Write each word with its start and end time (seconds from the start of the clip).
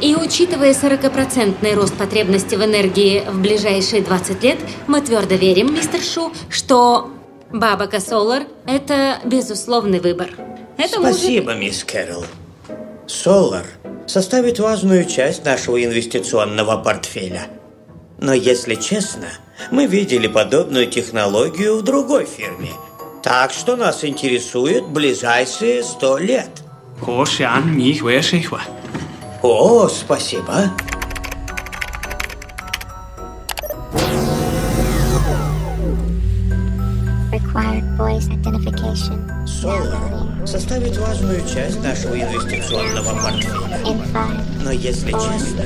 И 0.00 0.14
учитывая 0.14 0.72
40% 0.72 1.74
рост 1.74 1.94
потребности 1.94 2.54
в 2.54 2.64
энергии 2.64 3.24
в 3.28 3.40
ближайшие 3.40 4.02
20 4.02 4.42
лет, 4.42 4.58
мы 4.86 5.00
твердо 5.00 5.34
верим, 5.34 5.74
мистер 5.74 6.00
Шу, 6.00 6.32
что 6.50 7.10
Бабака 7.52 8.00
Солар– 8.00 8.44
это 8.66 9.20
безусловный 9.24 10.00
выбор. 10.00 10.30
Это 10.76 11.00
Спасибо, 11.00 11.52
может... 11.52 11.60
мисс 11.60 11.84
Кэрол. 11.84 12.24
Солар 13.06 13.66
составит 14.06 14.58
важную 14.58 15.04
часть 15.04 15.44
нашего 15.44 15.82
инвестиционного 15.82 16.76
портфеля. 16.76 17.48
Но 18.18 18.32
если 18.32 18.74
честно, 18.74 19.28
мы 19.70 19.86
видели 19.86 20.26
подобную 20.26 20.86
технологию 20.86 21.76
в 21.76 21.82
другой 21.82 22.26
фирме. 22.26 22.70
Так 23.22 23.52
что 23.52 23.76
нас 23.76 24.04
интересует 24.04 24.86
ближайшие 24.86 25.82
сто 25.82 26.18
лет. 26.18 26.50
О, 29.42 29.88
спасибо. 29.88 30.70
Solar 39.46 40.16
составит 40.46 40.96
важную 40.98 41.40
часть 41.46 41.82
нашего 41.82 42.18
инвестиционного 42.18 43.14
портфеля. 43.20 43.80
Но 44.62 44.70
если 44.70 45.12
честно... 45.12 45.62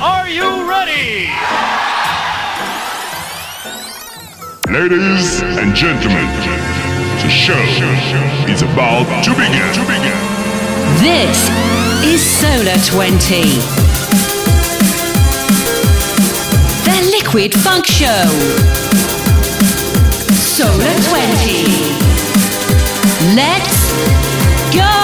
Are 0.00 0.28
you 0.28 0.68
ready? 0.68 1.28
Ladies 4.68 5.42
and 5.42 5.74
gentlemen, 5.74 6.81
the 7.22 7.28
show 7.28 7.54
is 8.50 8.62
about 8.62 9.06
to 9.22 9.30
begin. 9.30 9.72
To 9.74 9.80
begin. 9.86 10.18
This 10.98 11.48
is 12.02 12.20
Solar 12.20 12.76
20. 12.84 13.42
The 16.82 17.10
Liquid 17.12 17.54
Funk 17.54 17.86
Show. 17.86 18.24
Solar 20.34 20.94
20. 21.10 21.62
Let's 23.36 23.92
go! 24.74 25.01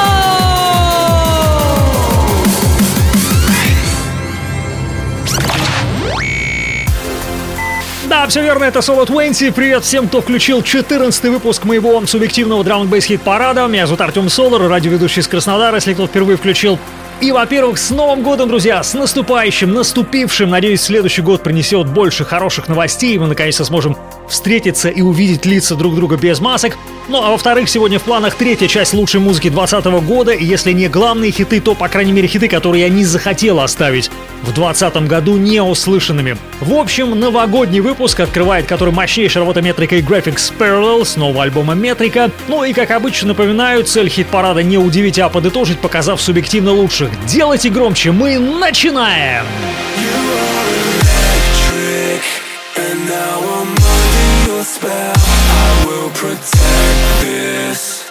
Да, 8.09 8.27
все 8.27 8.41
верно, 8.41 8.65
это 8.65 8.79
Solo 8.79 9.05
20. 9.05 9.55
Привет 9.55 9.85
всем, 9.85 10.09
кто 10.09 10.23
включил 10.23 10.63
14 10.63 11.25
выпуск 11.25 11.65
моего 11.65 12.05
субъективного 12.07 12.65
драм 12.65 12.91
н 12.91 13.01
хит 13.03 13.21
парада. 13.21 13.67
Меня 13.67 13.87
зовут 13.87 14.01
Артем 14.01 14.31
Солар, 14.31 14.63
радиоведущий 14.63 15.21
из 15.21 15.29
Краснодара. 15.29 15.75
Если 15.75 15.93
кто 15.93 16.07
впервые 16.07 16.39
включил 16.39 16.79
и, 17.21 17.33
во-первых, 17.33 17.79
с 17.79 17.91
Новым 17.91 18.23
годом, 18.23 18.49
друзья! 18.49 18.83
С 18.83 18.95
наступающим, 18.95 19.73
наступившим! 19.73 20.51
Надеюсь, 20.51 20.83
следующий 20.83 21.23
год 21.23 21.43
принесет 21.43 21.89
больше 21.89 22.25
хороших 22.25 22.69
новостей, 22.69 23.15
и 23.15 23.19
мы 23.19 23.27
наконец-то 23.27 23.65
сможем 23.65 23.97
встретиться 24.29 24.89
и 24.89 25.01
увидеть 25.01 25.47
лица 25.47 25.75
друг 25.75 25.95
друга 25.95 26.17
без 26.17 26.41
масок. 26.41 26.77
Ну 27.09 27.23
а 27.23 27.31
во-вторых, 27.31 27.71
сегодня 27.71 27.99
в 27.99 28.03
планах 28.03 28.35
третья 28.35 28.69
часть 28.69 28.93
лучшей 28.93 29.21
музыки 29.21 29.49
2020 29.49 30.07
года, 30.07 30.33
и 30.33 30.45
если 30.45 30.73
не 30.73 30.89
главные 30.89 31.33
хиты, 31.33 31.61
то, 31.61 31.75
по 31.75 31.89
крайней 31.89 32.13
мере, 32.13 32.29
хиты, 32.29 32.49
которые 32.49 32.83
я 32.83 32.91
не 32.91 33.05
захотел 33.05 33.61
оставить 33.61 34.11
в 34.43 34.53
2020 34.53 35.09
году 35.09 35.37
неуслышанными. 35.39 36.37
В 36.61 36.75
общем, 36.75 37.19
новогодний 37.19 37.81
выпуск 37.81 38.21
открывает 38.21 38.67
который 38.67 38.93
мощнейшая 38.93 39.43
работа 39.43 39.63
метрика 39.63 39.97
и 39.97 40.03
Graphics 40.03 40.53
Parallel 40.59 41.07
с 41.07 41.17
нового 41.17 41.45
альбома 41.45 41.75
Метрика. 41.75 42.31
Ну 42.47 42.63
и, 42.63 42.75
как 42.75 42.91
обычно, 42.91 43.29
напоминаю, 43.29 43.85
цель 43.85 44.11
хит-парада 44.11 44.63
не 44.63 44.77
удивить, 44.77 45.19
а 45.19 45.31
подытожить, 45.31 45.79
показав 45.79 46.21
субъективно 46.21 46.73
лучших. 46.73 47.08
Делайте 47.27 47.71
громче, 47.71 48.13
мы 48.13 48.39
начинаем! 48.39 49.45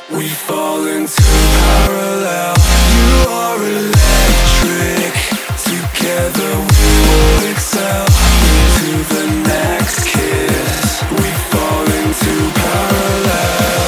We 0.09 0.29
fall 0.29 0.87
into 0.87 1.21
parallel 1.21 2.55
You 2.95 3.29
are 3.29 3.61
electric 3.61 5.13
Together 5.67 6.51
we 6.55 6.87
will 7.07 7.51
excel 7.51 8.05
Into 8.47 8.93
the 9.13 9.25
next 9.47 10.07
kiss 10.07 11.03
We 11.11 11.29
fall 11.51 11.85
into 11.85 12.33
parallel 12.55 13.86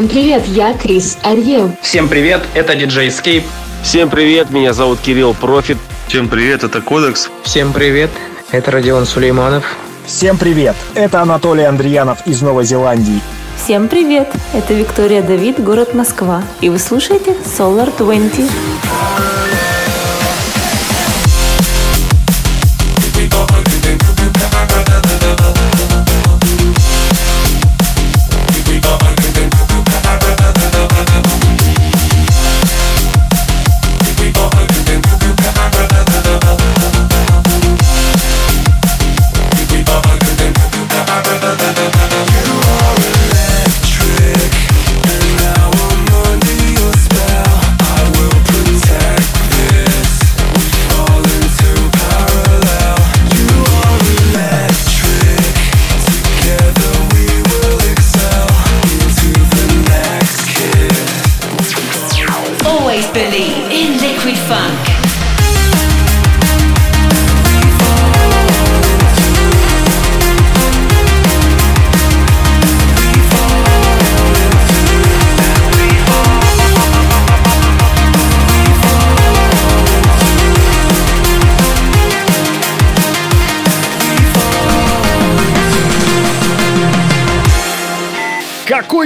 Всем 0.00 0.08
привет, 0.08 0.46
я 0.46 0.72
Крис 0.72 1.18
Арьев. 1.22 1.72
Всем 1.82 2.08
привет, 2.08 2.40
это 2.54 2.74
диджей 2.74 3.08
Escape. 3.08 3.44
Всем 3.82 4.08
привет, 4.08 4.48
меня 4.48 4.72
зовут 4.72 4.98
Кирилл 5.00 5.34
Профит. 5.34 5.76
Всем 6.08 6.26
привет, 6.26 6.64
это 6.64 6.80
Кодекс. 6.80 7.28
Всем 7.42 7.74
привет, 7.74 8.08
это 8.50 8.70
Родион 8.70 9.04
Сулейманов. 9.04 9.76
Всем 10.06 10.38
привет, 10.38 10.74
это 10.94 11.20
Анатолий 11.20 11.64
Андреянов 11.64 12.26
из 12.26 12.40
Новой 12.40 12.64
Зеландии. 12.64 13.20
Всем 13.62 13.88
привет, 13.88 14.32
это 14.54 14.72
Виктория 14.72 15.20
Давид, 15.20 15.62
город 15.62 15.92
Москва. 15.92 16.42
И 16.62 16.70
вы 16.70 16.78
слушаете 16.78 17.36
Solar 17.44 17.92
20. 17.98 18.69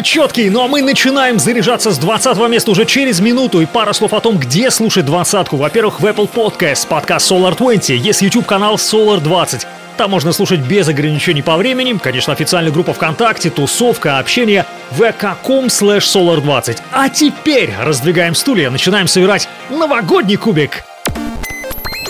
Четкий. 0.05 0.51
Ну 0.51 0.63
а 0.63 0.69
мы 0.69 0.83
начинаем 0.83 1.41
заряжаться 1.41 1.91
с 1.91 1.99
20 1.99 2.37
места 2.49 2.71
уже 2.71 2.85
через 2.85 3.21
минуту. 3.21 3.61
И 3.61 3.67
пара 3.67 3.93
слов 3.93 4.13
о 4.13 4.21
том, 4.21 4.39
где 4.39 4.71
слушать 4.71 5.07
двадцатку. 5.07 5.57
Во-первых, 5.57 5.99
в 6.01 6.07
Apple 6.07 6.31
Podcast, 6.33 6.87
подкаст 6.87 7.33
Solar 7.33 7.57
20. 7.57 7.91
Есть 7.91 8.23
YouTube-канал 8.23 8.77
Solar 8.77 9.21
20. 9.21 9.67
Там 9.97 10.11
можно 10.11 10.33
слушать 10.33 10.61
без 10.61 10.89
ограничений 10.89 11.43
по 11.43 11.57
времени. 11.57 11.97
Конечно, 12.01 12.33
официальная 12.33 12.73
группа 12.73 12.93
ВКонтакте, 12.93 13.51
тусовка, 13.51 14.19
общение 14.19 14.67
vk.com 14.93 15.67
slash 15.67 16.01
solar20. 16.01 16.79
А 16.93 17.09
теперь 17.09 17.73
раздвигаем 17.81 18.35
стулья, 18.35 18.71
начинаем 18.71 19.07
собирать 19.07 19.49
новогодний 19.71 20.37
кубик. 20.37 20.85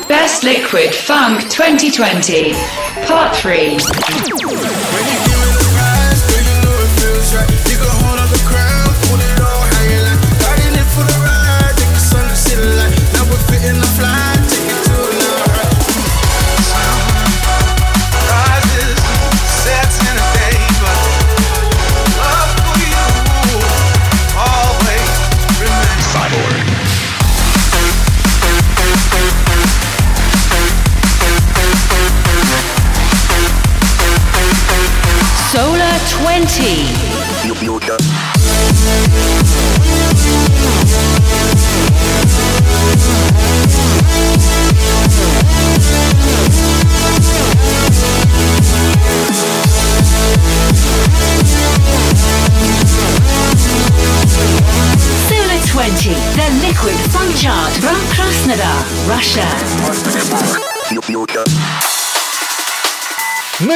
Best 0.09 0.43
Liquid 0.43 0.95
Funk 1.07 1.43
2020, 1.55 2.55
Part 3.09 3.43
3. 3.43 4.94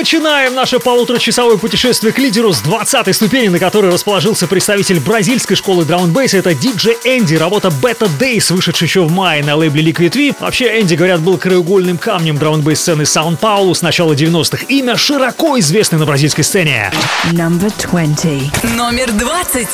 Начинаем 0.09 0.55
наше 0.55 0.79
полуторачасовое 0.79 1.59
путешествие 1.59 2.15
к 2.15 2.19
лидеру 2.19 2.55
с 2.55 2.63
20 2.63 3.15
ступени, 3.15 3.49
на 3.49 3.59
которой 3.59 3.93
расположился 3.93 4.47
представитель 4.47 5.01
бразильской 5.01 5.55
школы 5.55 5.85
драм-н-бейса. 5.85 6.39
Это 6.39 6.55
диджей 6.55 6.97
Энди, 7.05 7.35
работа 7.35 7.69
Beta 7.69 8.09
Days, 8.19 8.51
вышедшая 8.51 8.89
еще 8.89 9.03
в 9.03 9.13
мае 9.13 9.45
на 9.45 9.55
лейбле 9.55 9.83
Liquid 9.83 10.17
V. 10.17 10.37
Вообще, 10.41 10.81
Энди, 10.81 10.95
говорят, 10.95 11.21
был 11.21 11.37
краеугольным 11.37 11.99
камнем 11.99 12.39
драм-н-бейс 12.39 12.81
сцены 12.81 13.05
Сан-Паулу 13.05 13.75
с 13.75 13.83
начала 13.83 14.15
90-х. 14.15 14.65
Имя 14.69 14.97
широко 14.97 15.59
известное 15.59 15.99
на 15.99 16.07
бразильской 16.07 16.43
сцене. 16.43 16.91
Number 17.33 17.71
20. 17.79 18.65
Номер 18.79 19.13
20. 19.13 19.69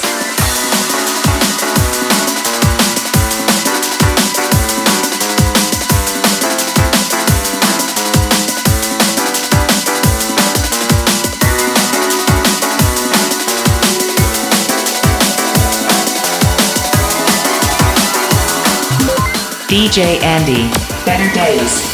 DJ 19.74 20.22
Andy. 20.22 20.70
Better 21.04 21.28
Days. 21.34 21.93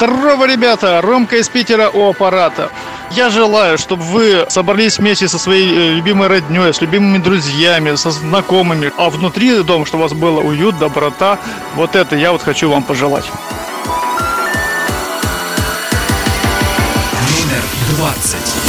Здорово, 0.00 0.46
ребята! 0.46 1.02
Ромка 1.02 1.36
из 1.36 1.50
Питера 1.50 1.90
у 1.90 2.08
аппарата. 2.08 2.70
Я 3.10 3.28
желаю, 3.28 3.76
чтобы 3.76 4.02
вы 4.02 4.46
собрались 4.48 4.98
вместе 4.98 5.28
со 5.28 5.38
своей 5.38 5.76
э, 5.76 5.92
любимой 5.92 6.28
родней, 6.28 6.72
с 6.72 6.80
любимыми 6.80 7.18
друзьями, 7.18 7.94
со 7.96 8.10
знакомыми, 8.10 8.90
а 8.96 9.10
внутри 9.10 9.62
дома, 9.62 9.84
чтобы 9.84 10.04
у 10.04 10.08
вас 10.08 10.14
было 10.14 10.40
уют, 10.40 10.78
доброта. 10.78 11.38
Вот 11.74 11.96
это 11.96 12.16
я 12.16 12.32
вот 12.32 12.40
хочу 12.40 12.70
вам 12.70 12.82
пожелать. 12.82 13.26
Номер 17.28 17.62
20. 17.98 18.59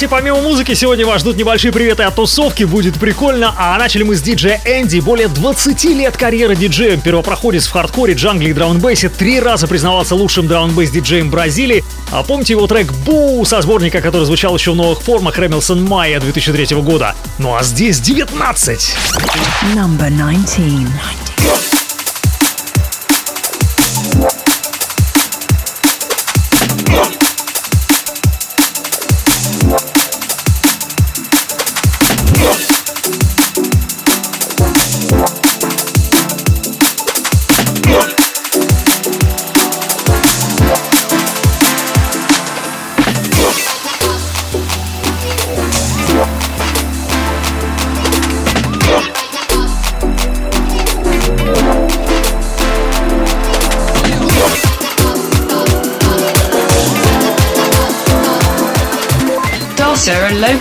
Кстати, 0.00 0.12
помимо 0.12 0.40
музыки, 0.40 0.72
сегодня 0.72 1.04
вас 1.04 1.20
ждут 1.20 1.36
небольшие 1.36 1.72
приветы 1.72 2.04
от 2.04 2.14
тусовки, 2.14 2.64
будет 2.64 2.98
прикольно. 2.98 3.54
А 3.58 3.76
начали 3.76 4.02
мы 4.02 4.16
с 4.16 4.22
диджея 4.22 4.58
Энди. 4.64 4.98
Более 4.98 5.28
20 5.28 5.84
лет 5.84 6.16
карьеры 6.16 6.56
диджеем. 6.56 7.02
Первопроходец 7.02 7.66
в 7.66 7.72
хардкоре, 7.72 8.14
джангле 8.14 8.48
и 8.48 8.52
драм-бейсе. 8.54 9.10
Три 9.10 9.40
раза 9.40 9.68
признавался 9.68 10.14
лучшим 10.14 10.46
драм-бейс 10.46 10.90
диджеем 10.90 11.28
Бразилии. 11.28 11.84
А 12.10 12.22
помните 12.22 12.54
его 12.54 12.66
трек 12.66 12.90
«Бу» 13.04 13.44
со 13.44 13.60
сборника, 13.60 14.00
который 14.00 14.24
звучал 14.24 14.56
еще 14.56 14.70
в 14.72 14.76
новых 14.76 15.02
формах 15.02 15.36
Рэмилсон 15.36 15.84
Майя 15.84 16.18
2003 16.18 16.76
года. 16.76 17.14
Ну 17.36 17.54
а 17.54 17.62
здесь 17.62 18.00
19. 18.00 18.96
Number 19.74 20.08
19. 20.08 21.69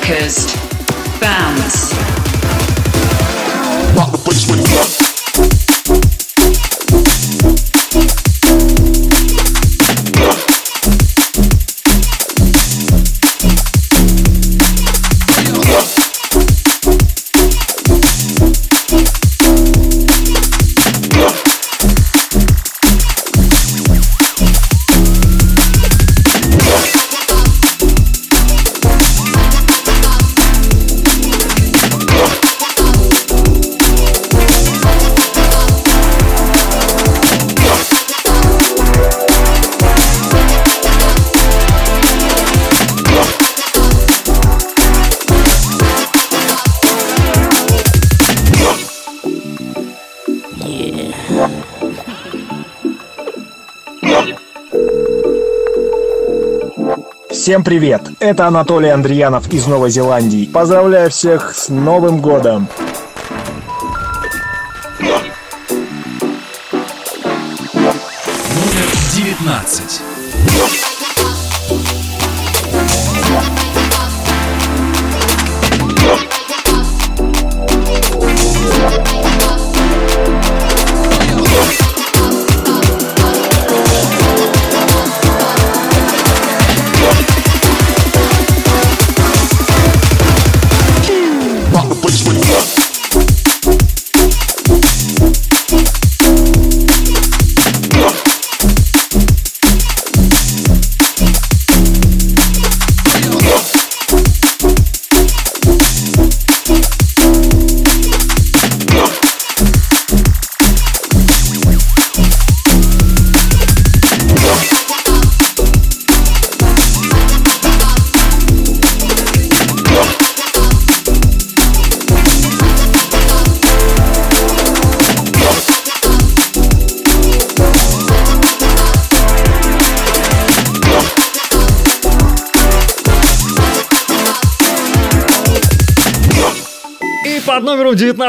Bam. 0.09 1.68
Bounce. 50.69 51.09
Всем 57.31 57.63
привет! 57.63 58.03
Это 58.19 58.47
Анатолий 58.47 58.89
Андреянов 58.89 59.51
из 59.51 59.65
Новой 59.65 59.89
Зеландии. 59.89 60.45
Поздравляю 60.45 61.09
всех 61.09 61.55
с 61.55 61.69
Новым 61.69 62.21
годом! 62.21 62.67
Номер 67.73 68.85
19. 69.15 70.08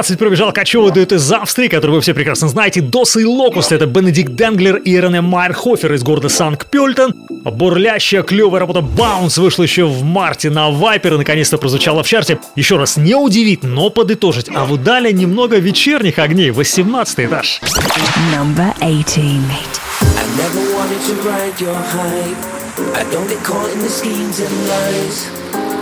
20 0.00 0.18
пробежал 0.18 0.50
кочевый 0.50 0.92
дуэт 0.92 1.12
из 1.12 1.30
Австрии, 1.30 1.68
который 1.68 1.90
вы 1.90 2.00
все 2.00 2.14
прекрасно 2.14 2.48
знаете. 2.48 2.80
Dossa 2.80 3.18
и 3.18 3.26
Locuzzed— 3.26 3.70
это 3.74 3.84
Бенедикт 3.84 4.32
Денглер 4.32 4.76
и 4.76 4.98
Рене 4.98 5.20
Майерхофер 5.20 5.92
из 5.92 6.02
города 6.02 6.30
Санкт-Пельтен. 6.30 7.12
Бурлящая, 7.44 8.22
клевая 8.22 8.60
работа 8.60 8.80
Bounce 8.80 9.36
вышла 9.36 9.62
еще 9.62 9.84
в 9.84 10.02
марте 10.02 10.48
на 10.48 10.70
Viper 10.70 11.12
и 11.12 11.18
наконец-то 11.18 11.58
прозвучала 11.58 12.02
в 12.02 12.08
чарте. 12.08 12.38
Еще 12.56 12.78
раз, 12.78 12.96
не 12.96 13.14
удивить, 13.14 13.62
но 13.62 13.90
подытожить. 13.90 14.46
А 14.54 14.64
в 14.64 14.82
далее 14.82 15.12
немного 15.12 15.58
вечерних 15.58 16.18
огней, 16.18 16.50
18 16.50 17.20
этаж. 17.20 17.60
Number 18.32 18.72
18. 18.80 19.20
I 20.16 20.24
never 20.38 20.70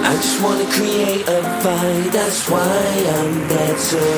I 0.09 0.15
just 0.15 0.43
wanna 0.43 0.65
create 0.73 1.29
a 1.29 1.43
vibe. 1.61 2.13
That's 2.13 2.49
why 2.49 2.65
I'm 2.65 3.47
better 3.47 4.09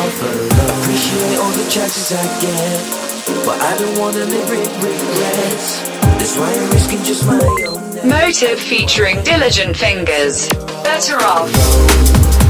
off 0.00 0.22
alone. 0.22 0.80
Appreciate 0.80 1.36
all 1.36 1.50
the 1.50 1.70
chances 1.70 2.10
I 2.10 2.24
get, 2.40 3.44
but 3.44 3.60
I 3.60 3.76
don't 3.76 3.98
wanna 3.98 4.24
live 4.24 4.48
with 4.48 4.82
regrets. 4.82 5.82
That's 6.16 6.38
why 6.38 6.50
I'm 6.54 6.70
risking 6.70 7.02
just 7.04 7.26
my 7.26 7.38
own. 7.68 8.08
Motive 8.08 8.58
featuring 8.58 9.22
Diligent 9.24 9.76
Fingers. 9.76 10.48
Better 10.82 11.18
off. 11.18 12.45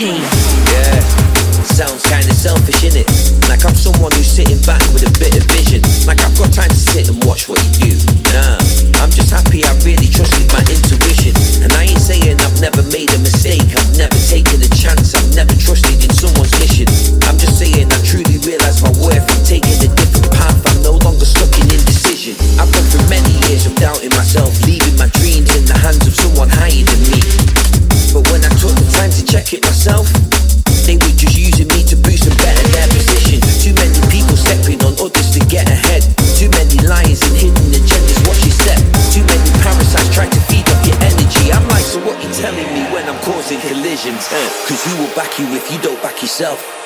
Solar 0.00 0.12
20. 0.12 0.24
Yeah, 0.72 1.00
sounds 1.64 2.02
kinda 2.04 2.32
selfish, 2.32 2.80
innit? 2.88 3.48
Like 3.50 3.66
I'm 3.66 3.74
someone 3.74 4.10
who's 4.12 4.30
sitting 4.30 4.58
back 4.62 4.80
with 4.94 5.02
a 5.04 5.12
bit 5.18 5.36
of 5.36 5.44
vision. 5.52 5.82
Like 6.06 6.20
I've 6.24 6.36
got 6.38 6.52
time 6.54 6.70
to 6.70 6.74
sit 6.74 7.10
and 7.10 7.22
watch 7.24 7.50
what 7.50 7.62
you 7.84 7.90
do. 7.90 8.09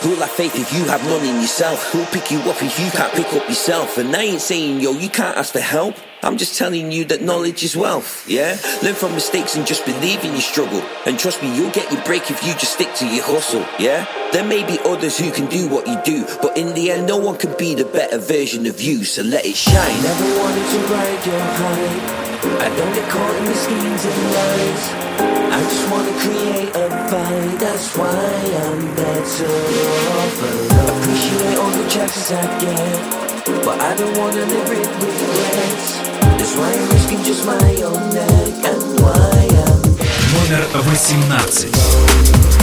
who 0.04 0.13
have 0.24 0.32
faith 0.32 0.58
if 0.58 0.72
you 0.72 0.84
have 0.86 1.04
none 1.04 1.20
in 1.26 1.40
yourself? 1.42 1.92
Who'll 1.92 2.06
pick 2.06 2.30
you 2.30 2.38
up 2.50 2.62
if 2.62 2.80
you 2.80 2.90
can't 2.90 3.12
pick 3.12 3.30
up 3.34 3.46
yourself? 3.46 3.98
And 3.98 4.16
I 4.16 4.22
ain't 4.22 4.40
saying, 4.40 4.80
yo, 4.80 4.92
you 4.92 5.10
can't 5.10 5.36
ask 5.36 5.52
for 5.52 5.60
help. 5.60 5.96
I'm 6.22 6.38
just 6.38 6.56
telling 6.56 6.90
you 6.90 7.04
that 7.06 7.20
knowledge 7.20 7.62
is 7.62 7.76
wealth, 7.76 8.26
yeah? 8.26 8.56
Learn 8.82 8.94
from 8.94 9.12
mistakes 9.12 9.54
and 9.54 9.66
just 9.66 9.84
believe 9.84 10.24
in 10.24 10.32
your 10.32 10.40
struggle. 10.40 10.82
And 11.04 11.18
trust 11.18 11.42
me, 11.42 11.54
you'll 11.54 11.72
get 11.72 11.92
your 11.92 12.02
break 12.04 12.30
if 12.30 12.42
you 12.42 12.54
just 12.54 12.72
stick 12.72 12.94
to 12.94 13.06
your 13.06 13.22
hustle, 13.22 13.66
yeah? 13.78 14.06
There 14.32 14.46
may 14.46 14.64
be 14.64 14.78
others 14.86 15.18
who 15.18 15.30
can 15.30 15.46
do 15.46 15.68
what 15.68 15.86
you 15.86 16.00
do, 16.04 16.24
but 16.40 16.56
in 16.56 16.72
the 16.72 16.90
end, 16.90 17.06
no 17.06 17.18
one 17.18 17.36
can 17.36 17.54
be 17.58 17.74
the 17.74 17.84
better 17.84 18.18
version 18.18 18.64
of 18.66 18.80
you, 18.80 19.04
so 19.04 19.22
let 19.22 19.44
it 19.44 19.56
shine. 19.56 20.02
Never 20.02 20.38
wanted 20.40 20.66
to 20.72 20.78
ride 20.88 21.26
your 21.26 21.40
high. 21.60 22.24
I 22.64 22.68
don't 22.76 22.94
get 22.94 23.10
caught 23.10 23.36
in 23.36 23.44
the 23.44 23.54
schemes 23.54 24.04
and 24.08 24.20
lies. 24.32 24.84
I 25.54 25.60
just 25.60 25.90
wanna 25.90 26.12
create 26.24 26.70
a 26.74 26.88
vibe, 27.12 27.58
that's 27.60 27.96
why 27.96 28.08
I'm 28.08 28.94
better 28.96 30.13
off 30.13 30.41
alone. 30.41 31.01
Appreciate 31.01 31.57
all 31.57 31.71
the 31.71 31.85
chances 31.89 32.31
I 32.31 32.43
get, 32.59 32.99
but 33.65 33.79
I 33.79 33.95
don't 33.95 34.15
wanna 34.17 34.45
live 34.45 34.69
with 34.69 34.89
regrets. 35.01 35.87
That's 36.37 36.55
why 36.55 36.69
I'm 36.71 36.89
risking 36.93 37.23
just 37.23 37.45
my 37.45 37.69
own 37.89 38.03
neck 38.13 38.53
and 38.69 38.81
why 39.01 39.47
I'm 39.65 39.79
Номер 40.33 40.63
18. 40.73 42.62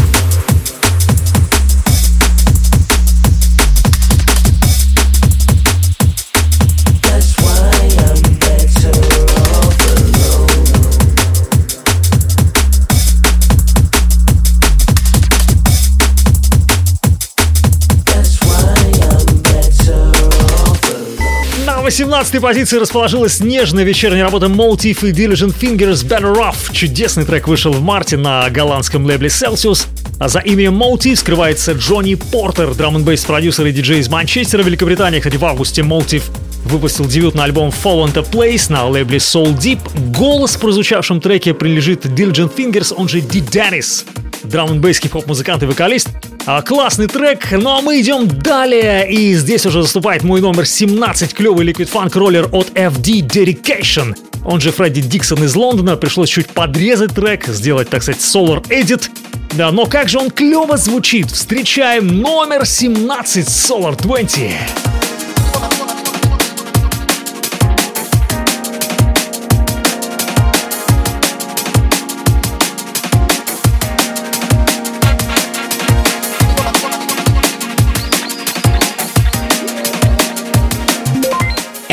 18-й 21.92 22.40
позиции 22.40 22.78
расположилась 22.78 23.42
нежная 23.42 23.84
вечерняя 23.84 24.24
работа 24.24 24.46
Motif 24.46 25.06
и 25.06 25.12
Diligent 25.12 25.54
Fingers 25.60 26.08
Better 26.08 26.34
Off. 26.38 26.72
Чудесный 26.72 27.26
трек 27.26 27.50
вышел 27.50 27.74
в 27.74 27.82
марте 27.82 28.16
на 28.16 28.50
голландском 28.50 29.06
лейбле 29.06 29.28
Celsius. 29.28 29.88
А 30.18 30.30
за 30.30 30.40
именем 30.40 30.82
Motif 30.82 31.18
скрывается 31.18 31.74
Джонни 31.74 32.16
Портер, 32.16 32.74
драм 32.76 32.96
н 32.96 33.04
продюсер 33.04 33.66
и 33.66 33.74
диджей 33.74 34.00
из 34.00 34.08
Манчестера, 34.08 34.64
Великобритании. 34.64 35.20
Кстати, 35.20 35.36
в 35.36 35.44
августе 35.44 35.82
Motif 35.82 36.24
выпустил 36.64 37.08
дебютный 37.08 37.44
альбом 37.44 37.74
Fall 37.84 38.06
into 38.06 38.26
Place 38.26 38.72
на 38.72 38.88
лейбле 38.88 39.18
Soul 39.18 39.58
Deep. 39.58 39.80
Голос 40.18 40.56
в 40.56 40.60
прозвучавшем 40.62 41.20
треке 41.20 41.54
принадлежит 41.54 42.06
Diligent 42.06 42.56
Fingers, 42.56 42.94
он 42.96 43.10
же 43.10 43.20
Ди 43.20 43.42
Деннис. 43.42 44.06
драм 44.44 44.72
н 44.72 44.82
хип-хоп 44.82 45.28
музыкант 45.28 45.64
и 45.64 45.66
вокалист. 45.66 46.08
А, 46.48 46.64
классный 46.64 47.08
трек, 47.08 47.52
ну 47.52 47.70
а 47.70 47.82
мы 47.82 48.02
идем 48.02 48.28
далее. 48.28 49.10
И 49.12 49.36
здесь 49.36 49.66
уже 49.66 49.84
заступает 49.84 50.24
мой 50.24 50.42
номер 50.42 50.66
17, 50.66 51.34
клевый 51.34 51.66
ликвид 51.66 51.90
фанк 51.90 52.16
роллер 52.16 52.50
от 52.52 52.70
FD 52.72 53.28
Dedication. 53.28 54.16
Он 54.44 54.60
же 54.60 54.72
Фредди 54.72 55.02
Диксон 55.02 55.44
из 55.44 55.56
Лондона. 55.56 55.98
Пришлось 55.98 56.30
чуть 56.30 56.48
подрезать 56.48 57.14
трек, 57.14 57.46
сделать, 57.48 57.90
так 57.90 58.02
сказать, 58.02 58.22
Solar 58.22 58.64
Edit. 58.70 59.10
Да, 59.54 59.72
но 59.72 59.86
как 59.86 60.10
же 60.10 60.18
он 60.18 60.32
клево 60.32 60.78
звучит. 60.78 61.30
Встречаем 61.30 62.08
номер 62.08 62.66
17 62.66 63.48
Solar 63.48 64.02
20. 64.02 64.52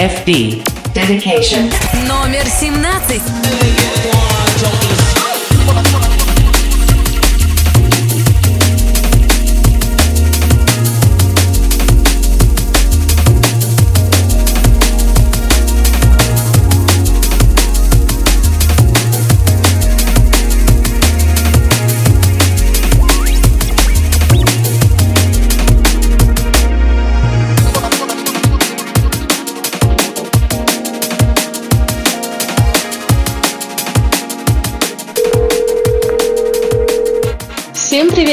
FD. 0.08 0.64
Dedication. 0.94 1.72
Номер 2.08 2.46
17. 2.60 4.17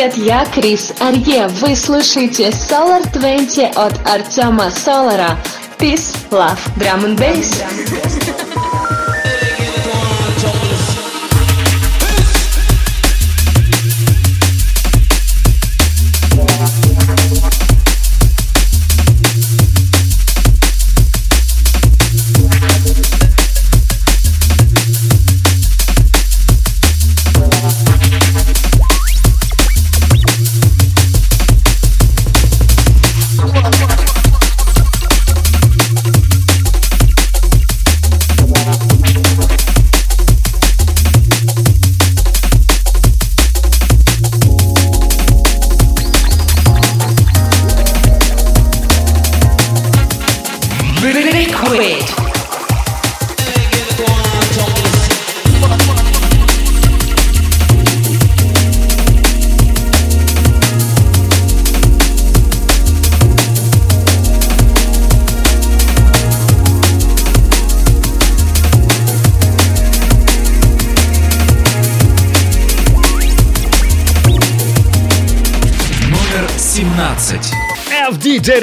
Привет, 0.05 0.17
я 0.17 0.45
Крис 0.45 0.93
Арье. 0.99 1.47
Вы 1.47 1.75
слушаете 1.75 2.49
Solar 2.49 3.01
20 3.11 3.75
от 3.75 3.93
Артема 4.07 4.69
Солара. 4.69 5.37
Peace, 5.79 6.15
love, 6.31 6.59
drum 6.77 7.05
and 7.05 7.17
bass. 7.17 7.74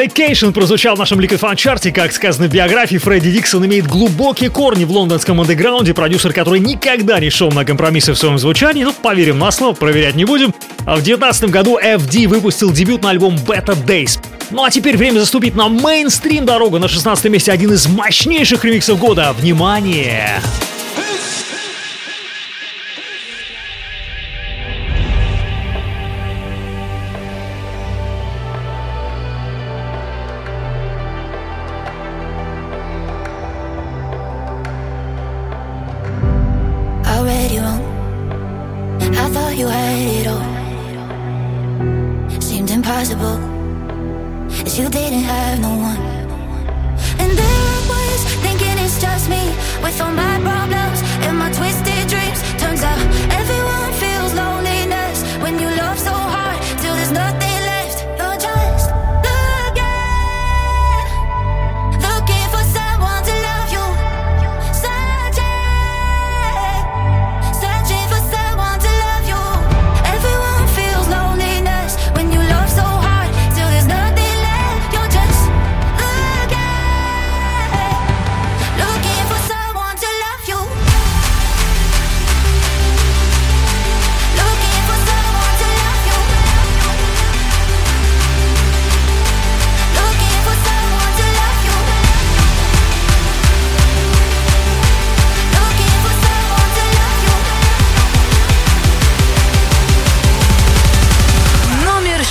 FD 0.03 0.13
Dedication 0.13 0.53
прозвучал 0.53 0.97
в 0.97 0.99
нашем 0.99 1.21
Liquid 1.21 1.57
чарте. 1.57 1.93
Как 1.93 2.13
сказано 2.13 2.49
в 2.49 2.53
биографии, 2.53 2.97
Фредди 2.97 3.31
Диксон 3.31 3.65
имеет 3.67 3.87
глубокие 3.87 4.51
корни 4.51 4.85
в 4.85 4.91
лондонском 4.91 5.41
андеграунде, 5.41 5.95
продюсер, 5.95 6.33
который 6.33 6.61
никогда 6.61 7.21
не 7.21 7.31
шел 7.31 7.51
на 7.53 7.65
компромиссы 7.65 8.13
в 8.13 8.19
своем 8.19 8.39
звучании. 8.39 8.85
Ну, 8.85 8.93
поверим 8.93 9.39
на 9.39 9.51
слово, 9.51 9.75
проверять 9.75 10.17
не 10.17 10.25
будем. 10.25 10.55
А 10.81 10.97
в 10.97 11.03
2019 11.03 11.51
году 11.51 11.79
FD 11.79 12.27
выпустил 12.27 12.73
дебютный 12.73 13.11
альбом 13.11 13.37
Better 13.37 13.77
Days. 13.85 14.19
Ну 14.51 14.65
а 14.65 14.71
теперь 14.71 14.97
время 14.97 15.21
заступить 15.21 15.55
на 15.55 15.69
мейнстрим 15.69 16.47
дорогу. 16.47 16.79
На 16.79 16.89
16 16.89 17.25
месте 17.27 17.53
один 17.53 17.73
из 17.73 17.87
мощнейших 17.87 18.65
ремиксов 18.65 18.99
года. 18.99 19.33
Внимание! 19.39 20.41
already 20.41 20.72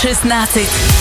16. 0.01 1.00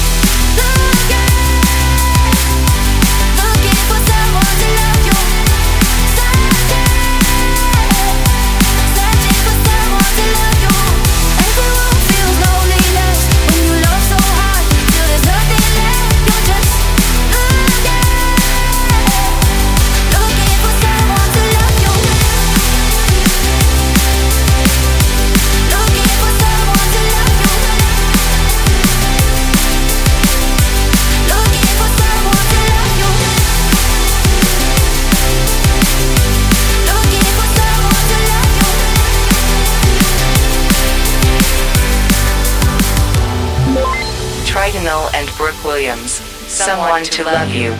To 47.24 47.26
love 47.26 47.54
you. 47.54 47.70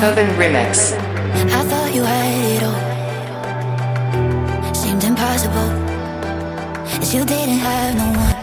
Coven 0.00 0.28
remix. 0.36 0.92
I 1.58 1.62
thought 1.70 1.94
you 1.94 2.02
had 2.02 2.44
it 2.54 2.62
all. 2.68 2.82
Seemed 4.74 5.04
impossible. 5.04 5.70
As 7.00 7.14
you 7.14 7.24
didn't 7.24 7.58
have 7.58 7.94
no 7.94 8.08
one. 8.18 8.36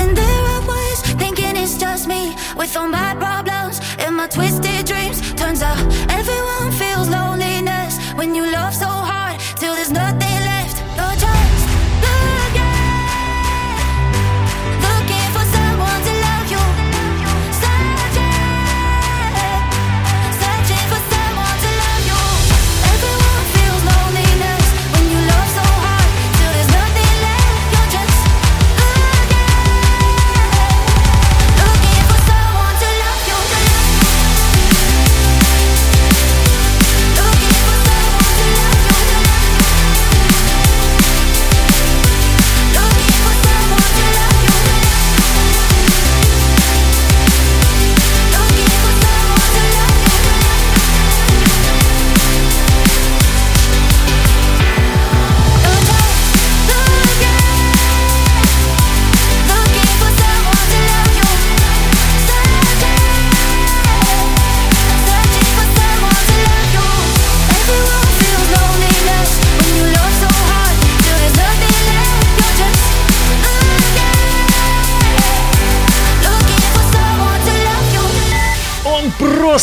And 0.00 0.16
there 0.16 0.44
I 0.56 0.58
was, 0.66 1.02
thinking 1.22 1.56
it's 1.56 1.76
just 1.76 2.08
me. 2.08 2.34
With 2.56 2.74
all 2.76 2.88
my 2.88 3.14
problems 3.16 3.80
and 3.98 4.16
my 4.16 4.26
twisted 4.26 4.86
dreams. 4.86 5.20
Turns 5.34 5.60
out 5.62 5.78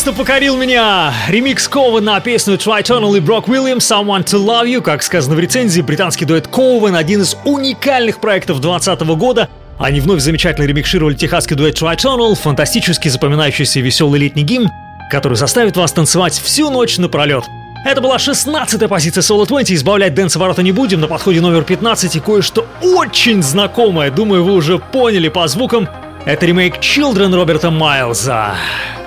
просто 0.06 0.22
покорил 0.22 0.56
меня! 0.56 1.12
Ремикс 1.26 1.66
Koven 1.66 2.04
на 2.04 2.20
песню 2.20 2.54
Tritonal 2.54 3.16
и 3.16 3.20
Брок 3.20 3.48
Уильямс 3.48 3.90
«Someone 3.90 4.24
to 4.24 4.38
Love 4.38 4.66
You». 4.66 4.80
Как 4.80 5.02
сказано 5.02 5.34
в 5.34 5.40
рецензии, 5.40 5.80
британский 5.80 6.24
дуэт 6.24 6.46
Koven– 6.46 6.94
один 6.96 7.22
из 7.22 7.36
уникальных 7.44 8.20
проектов 8.20 8.60
2020 8.60 9.00
года. 9.16 9.48
Они 9.80 10.00
вновь 10.00 10.20
замечательно 10.20 10.64
ремикшировали 10.64 11.14
техасский 11.14 11.56
дуэт 11.56 11.74
Tritonal, 11.74 12.36
фантастически 12.36 13.08
запоминающийся 13.08 13.80
веселый 13.80 14.20
летний 14.20 14.44
гимн, 14.44 14.70
который 15.10 15.34
заставит 15.34 15.76
вас 15.76 15.90
танцевать 15.90 16.34
всю 16.34 16.70
ночь 16.70 16.98
напролет. 16.98 17.42
Это 17.84 18.00
была 18.00 18.18
16-я 18.18 18.86
позиция 18.86 19.22
Solo 19.22 19.44
20, 19.44 19.72
и 19.72 19.76
сбавлять 19.76 20.14
dance 20.14 20.36
обороты 20.36 20.62
не 20.62 20.70
будем, 20.70 21.00
на 21.00 21.08
подходе 21.08 21.40
номер 21.40 21.64
15 21.64 22.14
и 22.14 22.20
кое-что 22.20 22.64
очень 22.80 23.42
знакомое, 23.42 24.12
думаю, 24.12 24.44
вы 24.44 24.52
уже 24.52 24.78
поняли 24.78 25.28
по 25.28 25.48
звукам. 25.48 25.88
Это 26.24 26.46
ремейк 26.46 26.76
Children 26.76 27.34
Роберта 27.34 27.72
Майлза. 27.72 28.54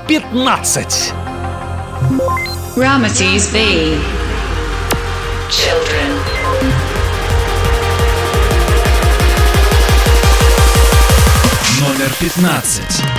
15. 0.09 1.13
Ramates 2.77 3.53
B. 3.53 3.97
Children. 5.51 6.11
Номер 11.81 12.11
15. 12.11 13.18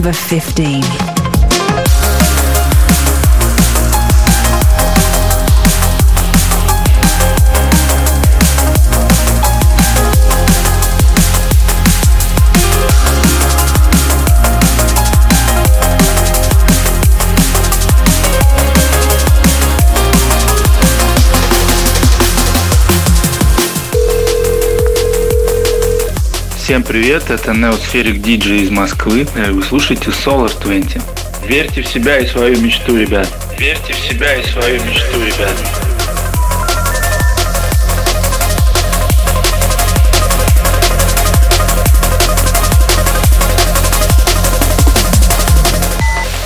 Number 0.00 0.14
15. 0.14 0.99
Всем 26.70 26.84
привет, 26.84 27.30
это 27.30 27.52
Неосферик 27.52 28.22
Диджей 28.22 28.60
из 28.60 28.70
Москвы. 28.70 29.26
Вы 29.34 29.60
слушаете 29.60 30.10
Solar 30.10 30.52
20. 30.62 31.02
Верьте 31.44 31.82
в 31.82 31.88
себя 31.88 32.20
и 32.20 32.26
свою 32.28 32.60
мечту, 32.60 32.96
ребят. 32.96 33.26
Верьте 33.58 33.92
в 33.92 33.96
себя 33.96 34.36
и 34.36 34.46
свою 34.46 34.74
мечту, 34.74 35.18
ребят. 35.20 35.50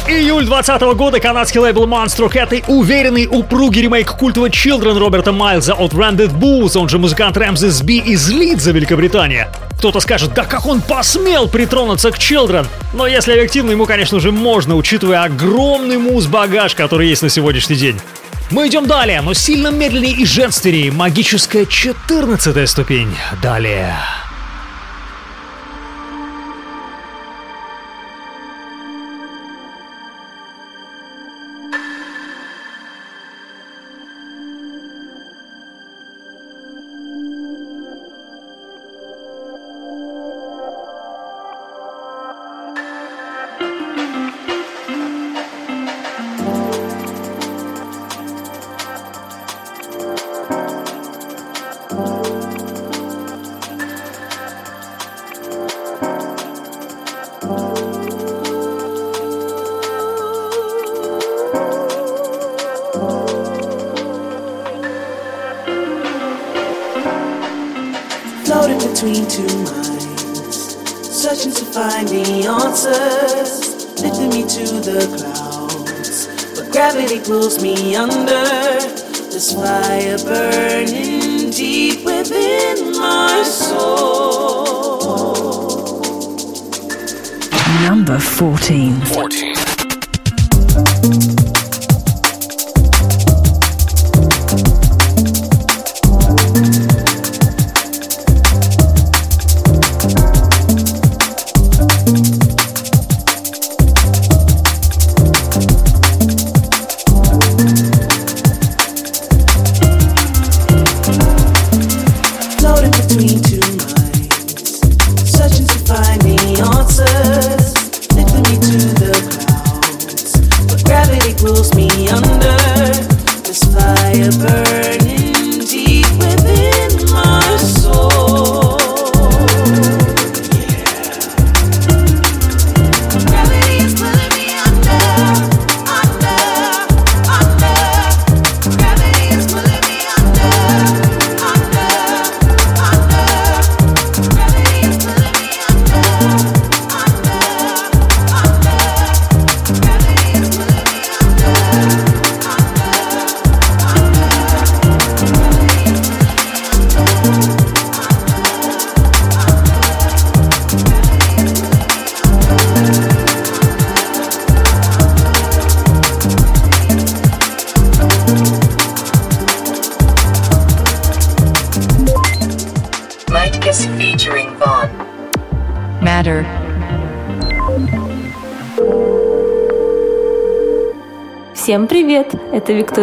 Июль 0.09 0.47
2020 0.47 0.97
года 0.97 1.21
канадский 1.21 1.61
лейбл 1.61 1.87
Monstrucat 1.87 2.57
и 2.57 2.65
уверенный 2.67 3.29
упругий 3.31 3.83
ремейк 3.83 4.13
культового 4.13 4.49
Children 4.49 4.99
Роберта 4.99 5.33
Майлза 5.33 5.75
от 5.75 5.93
Branded 5.93 6.33
Booze, 6.33 6.79
он 6.79 6.89
же 6.89 6.99
музыкант 6.99 7.37
Рэмзис 7.37 7.83
Би 7.83 7.99
из 7.99 8.31
Лидза, 8.31 8.71
Великобритания. 8.71 9.51
Кто-то 9.79 10.01
скажет, 10.01 10.33
да 10.35 10.45
как 10.45 10.67
он 10.67 10.81
посмел 10.81 11.49
притронуться 11.49 12.11
к 12.11 12.19
Children? 12.19 12.67
Но 12.95 13.07
если 13.07 13.33
объективно, 13.33 13.73
ему, 13.73 13.87
конечно 13.87 14.21
же, 14.21 14.33
можно, 14.33 14.77
учитывая 14.77 15.25
огромный 15.25 15.99
муз-багаж, 15.99 16.75
который 16.75 17.09
есть 17.09 17.23
на 17.23 17.29
сегодняшний 17.29 17.77
день. 17.77 18.01
Мы 18.51 18.69
идем 18.69 18.87
далее, 18.87 19.21
но 19.21 19.35
сильно 19.35 19.69
медленнее 19.69 20.13
и 20.13 20.25
женственнее. 20.25 20.93
Магическая 20.93 21.67
14 21.67 22.69
ступень. 22.69 23.15
Далее. 23.43 23.95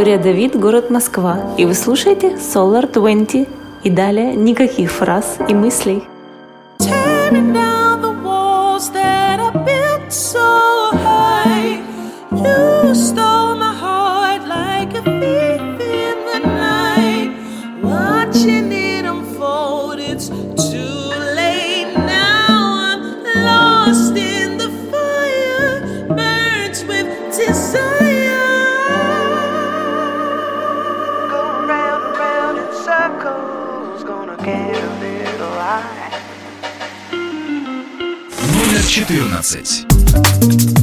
Виктория 0.01 0.17
Давид, 0.17 0.59
город 0.59 0.89
Москва. 0.89 1.37
И 1.59 1.65
вы 1.65 1.75
слушаете 1.75 2.29
Solar 2.29 2.91
20. 2.91 3.47
И 3.83 3.89
далее 3.91 4.33
никаких 4.35 4.91
фраз 4.91 5.37
и 5.47 5.53
мыслей. 5.53 6.07
Номер 6.79 7.61
14. 38.91 40.80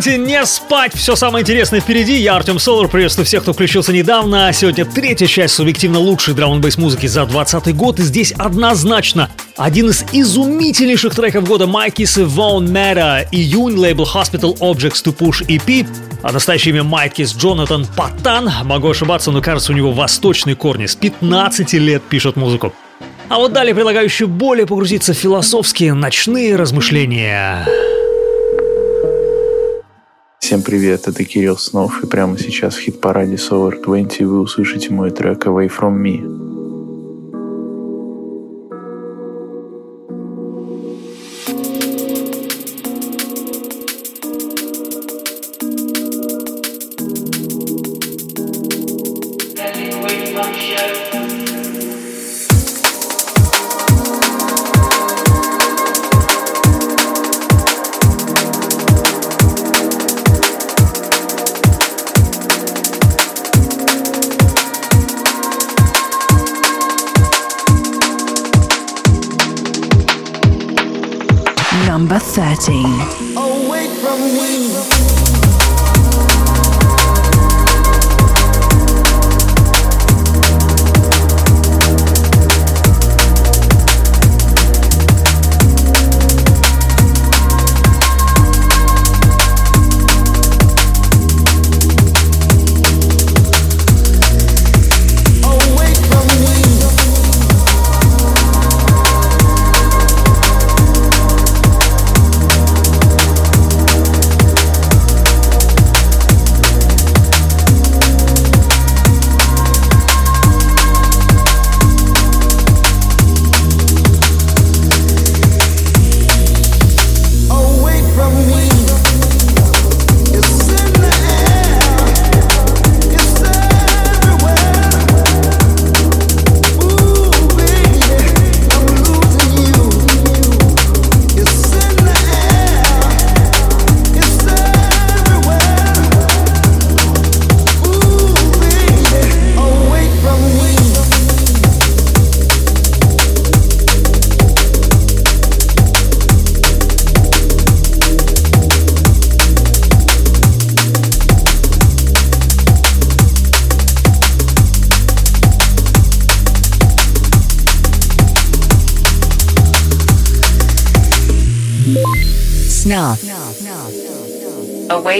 20, 0.00 0.26
не 0.26 0.46
спать, 0.46 0.94
все 0.94 1.14
самое 1.14 1.42
интересное 1.42 1.80
впереди. 1.80 2.16
Я 2.16 2.36
Артем 2.36 2.58
Солар, 2.58 2.88
приветствую 2.88 3.26
всех, 3.26 3.42
кто 3.42 3.52
включился 3.52 3.92
недавно. 3.92 4.50
Сегодня 4.50 4.86
третья 4.86 5.26
часть 5.26 5.54
субъективно 5.54 5.98
лучшей 5.98 6.32
драм 6.32 6.54
н 6.54 6.62
музыки 6.78 7.06
за 7.06 7.26
2020 7.26 7.76
год. 7.76 7.98
И 7.98 8.02
здесь 8.02 8.32
однозначно 8.32 9.28
один 9.58 9.90
из 9.90 10.06
изумительнейших 10.10 11.14
треков 11.14 11.46
года 11.46 11.66
Майкис 11.66 12.16
и 12.16 12.22
Вон 12.22 12.72
Мэра, 12.72 13.26
июнь, 13.30 13.76
лейбл 13.76 14.04
Hospital 14.04 14.56
Objects 14.60 15.04
to 15.04 15.14
Push 15.14 15.46
EP. 15.46 15.86
А 16.22 16.32
настоящее 16.32 16.72
имя 16.72 16.82
Майкис 16.82 17.34
Джонатан 17.34 17.86
Патан. 17.94 18.50
Могу 18.64 18.88
ошибаться, 18.88 19.30
но 19.30 19.42
кажется, 19.42 19.72
у 19.72 19.74
него 19.74 19.92
восточные 19.92 20.56
корни. 20.56 20.86
С 20.86 20.96
15 20.96 21.74
лет 21.74 22.02
пишет 22.04 22.36
музыку. 22.36 22.72
А 23.28 23.36
вот 23.36 23.52
далее 23.52 23.74
предлагаю 23.74 24.06
еще 24.06 24.26
более 24.26 24.66
погрузиться 24.66 25.12
в 25.12 25.18
философские 25.18 25.92
ночные 25.92 26.56
размышления. 26.56 27.66
Всем 30.50 30.62
привет, 30.62 31.06
это 31.06 31.24
Кирилл 31.24 31.56
Снов, 31.56 32.02
и 32.02 32.08
прямо 32.08 32.36
сейчас 32.36 32.74
в 32.74 32.80
хит-параде 32.80 33.36
Solar 33.36 33.80
20 33.80 34.22
вы 34.22 34.40
услышите 34.40 34.92
мой 34.92 35.12
трек 35.12 35.46
Away 35.46 35.70
From 35.70 36.02
Me. 36.02 36.39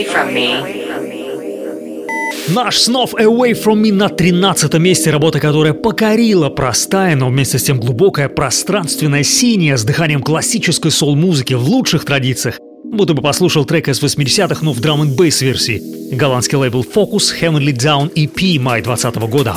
Away 0.01 0.07
From 0.07 0.33
Me. 0.33 2.05
Наш 2.55 2.77
снов 2.79 3.13
Away 3.13 3.53
From 3.53 3.81
Me 3.83 3.93
на 3.93 4.09
13 4.09 4.73
месте, 4.79 5.11
работа, 5.11 5.39
которая 5.39 5.73
покорила 5.73 6.49
простая, 6.49 7.15
но 7.15 7.27
вместе 7.27 7.59
с 7.59 7.63
тем 7.63 7.79
глубокая 7.79 8.27
пространственная 8.27 9.23
синяя 9.23 9.77
с 9.77 9.83
дыханием 9.83 10.23
классической 10.23 10.91
сол-музыки 10.91 11.53
в 11.53 11.63
лучших 11.63 12.05
традициях. 12.05 12.57
Будто 12.83 13.13
бы 13.13 13.21
послушал 13.21 13.65
трек 13.65 13.87
из 13.89 14.01
80-х, 14.01 14.65
но 14.65 14.73
в 14.73 14.79
драм 14.79 15.01
н 15.01 15.15
бейс 15.15 15.41
версии. 15.41 15.81
Голландский 16.15 16.57
лейбл 16.57 16.83
Focus 16.83 17.31
Heavenly 17.39 17.73
Down 17.73 18.11
EP 18.13 18.59
мая 18.59 18.81
2020 18.81 19.29
года. 19.29 19.55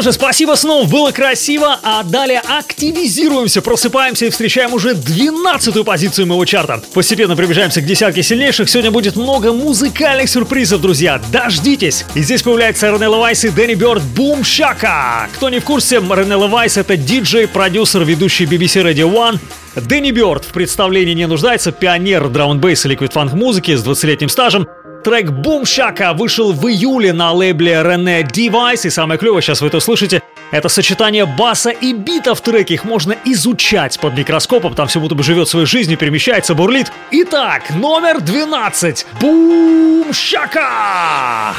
Что 0.00 0.12
же, 0.12 0.12
спасибо 0.12 0.54
снова, 0.54 0.86
было 0.86 1.10
красиво, 1.10 1.78
а 1.82 2.02
далее 2.02 2.40
активизируемся, 2.40 3.60
просыпаемся 3.60 4.26
и 4.26 4.30
встречаем 4.30 4.72
уже 4.72 4.92
12-ю 4.92 5.84
позицию 5.84 6.26
моего 6.26 6.44
чарта. 6.46 6.82
Постепенно 6.94 7.36
приближаемся 7.36 7.82
к 7.82 7.84
десятке 7.84 8.22
сильнейших, 8.22 8.70
сегодня 8.70 8.90
будет 8.90 9.16
много 9.16 9.52
музыкальных 9.52 10.30
сюрпризов, 10.30 10.80
друзья, 10.80 11.20
дождитесь! 11.30 12.06
И 12.14 12.22
здесь 12.22 12.42
появляется 12.42 12.90
Ренелла 12.90 13.18
Вайс 13.18 13.44
и 13.44 13.50
Дэнни 13.50 13.74
Бёрд. 13.74 14.02
Бум 14.02 14.42
Шака. 14.42 15.28
Кто 15.34 15.50
не 15.50 15.58
в 15.58 15.64
курсе, 15.64 15.96
Ренелла 15.96 16.46
Вайс 16.46 16.78
это 16.78 16.96
диджей, 16.96 17.46
продюсер, 17.46 18.02
ведущий 18.04 18.46
BBC 18.46 18.82
Radio 18.82 19.12
One, 19.12 19.38
Дэнни 19.76 20.10
Бёрд 20.10 20.44
в 20.44 20.52
представлении 20.52 21.14
не 21.14 21.26
нуждается, 21.26 21.72
пионер 21.72 22.28
драм-н-бейс 22.28 22.86
и 22.86 22.88
ликвид-фанк 22.88 23.34
музыки 23.34 23.76
с 23.76 23.84
20-летним 23.84 24.28
стажем, 24.28 24.66
Трек 25.04 25.30
Boom 25.30 25.62
Shaka 25.62 26.14
вышел 26.14 26.52
в 26.52 26.68
июле 26.68 27.12
на 27.14 27.32
лейбле 27.32 27.72
René 27.72 28.22
Device, 28.22 28.86
и 28.86 28.90
самое 28.90 29.18
клевое, 29.18 29.40
сейчас 29.40 29.62
вы 29.62 29.68
это 29.68 29.80
слышите, 29.80 30.22
это 30.50 30.68
сочетание 30.68 31.24
баса 31.24 31.70
и 31.70 31.94
бита 31.94 32.34
в 32.34 32.40
треке. 32.42 32.74
Их 32.74 32.84
можно 32.84 33.16
изучать 33.24 33.98
под 33.98 34.14
микроскопом, 34.14 34.74
там 34.74 34.88
все 34.88 35.00
будто 35.00 35.14
бы 35.14 35.22
живет 35.22 35.48
своей 35.48 35.66
жизнью, 35.66 35.96
перемещается, 35.96 36.54
бурлит. 36.54 36.92
Итак, 37.12 37.70
номер 37.70 38.20
12. 38.20 39.06
Boom 39.20 40.10
Shaka! 40.10 41.54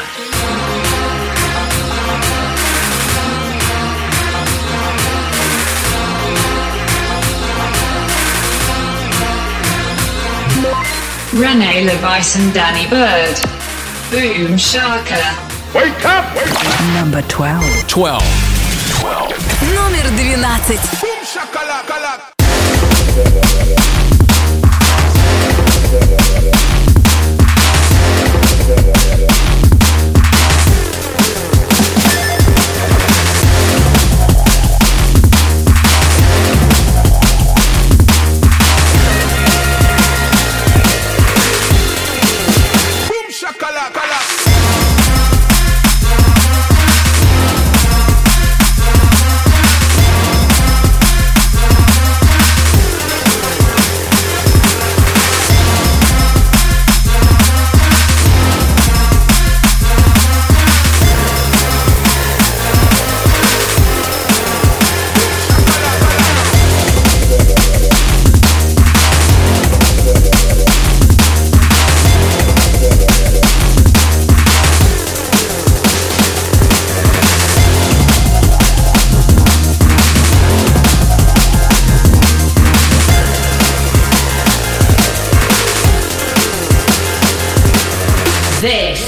Rene 11.32 11.84
Levice 11.84 12.36
and 12.36 12.52
Danny 12.54 12.86
Bird. 12.88 13.36
Boom 14.10 14.56
Shaka. 14.56 15.20
Wake 15.74 16.04
up! 16.04 16.34
Wake 16.34 16.54
up! 16.54 16.94
Number 16.94 17.22
12. 17.28 17.86
12. 17.88 18.22
12. 19.00 19.74
Номер 19.74 20.04
12. 20.16 21.00
Boom 21.00 21.20
Shakalaka. 21.24 22.32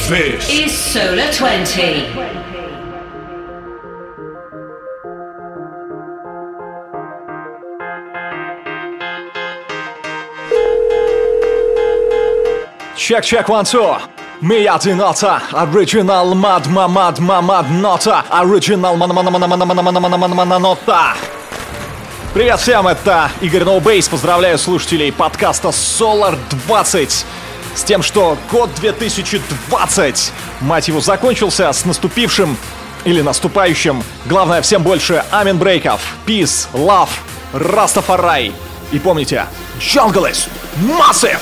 This 0.09 0.49
is 0.49 0.77
Solar 0.77 1.31
20. 1.31 1.63
Check, 12.97 13.23
check, 13.23 13.47
one, 13.47 13.63
two. 13.63 13.97
Мия 14.41 14.77
нота, 14.93 15.41
оригинал 15.53 16.35
мад 16.35 16.67
мамад 16.67 17.19
мамад 17.19 17.69
нота, 17.69 18.25
оригинал 18.29 18.97
мана 18.97 19.13
мана 19.13 19.31
мана 19.31 19.47
мана 19.47 19.65
мана 19.65 19.81
мана 19.81 19.99
мана 20.01 20.17
мана 20.17 20.35
мана 20.35 20.59
нота. 20.59 21.13
Привет 22.33 22.59
всем, 22.59 22.89
это 22.89 23.31
Игорь 23.39 23.63
Ноубейс. 23.63 24.09
Поздравляю 24.09 24.57
слушателей 24.57 25.13
подкаста 25.13 25.69
Solar 25.69 26.37
20 26.67 27.25
с 27.76 27.84
тем, 27.84 28.03
что 28.03 28.38
год 28.51 28.69
2020, 28.76 30.34
мать 30.61 30.88
его, 30.88 31.01
закончился 31.01 31.71
с 31.71 31.86
наступившим 31.86 32.57
или 33.05 33.21
наступающим. 33.21 34.03
Главное, 34.26 34.61
всем 34.61 34.84
больше 34.84 35.24
амин 35.32 35.57
брейков, 35.57 36.01
peace, 36.26 36.67
love, 36.74 37.09
Растафарай. 37.53 38.53
И 38.91 38.99
помните, 38.99 39.45
jungle 39.80 40.32
is 40.32 40.47
massive! 40.76 41.41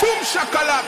Boom 0.00 0.22
Shakalaka. 0.24 0.86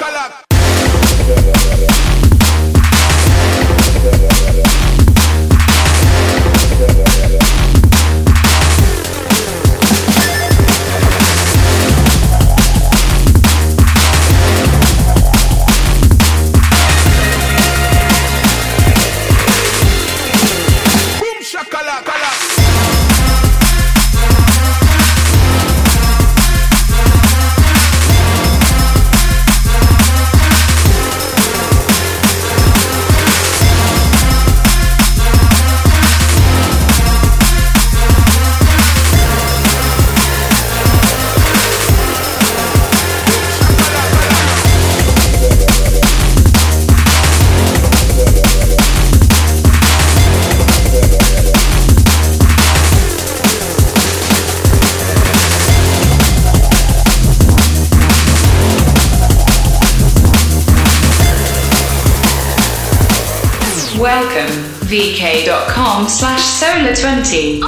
vk.com 64.88 66.08
slash 66.08 66.40
solar20. 66.62 67.60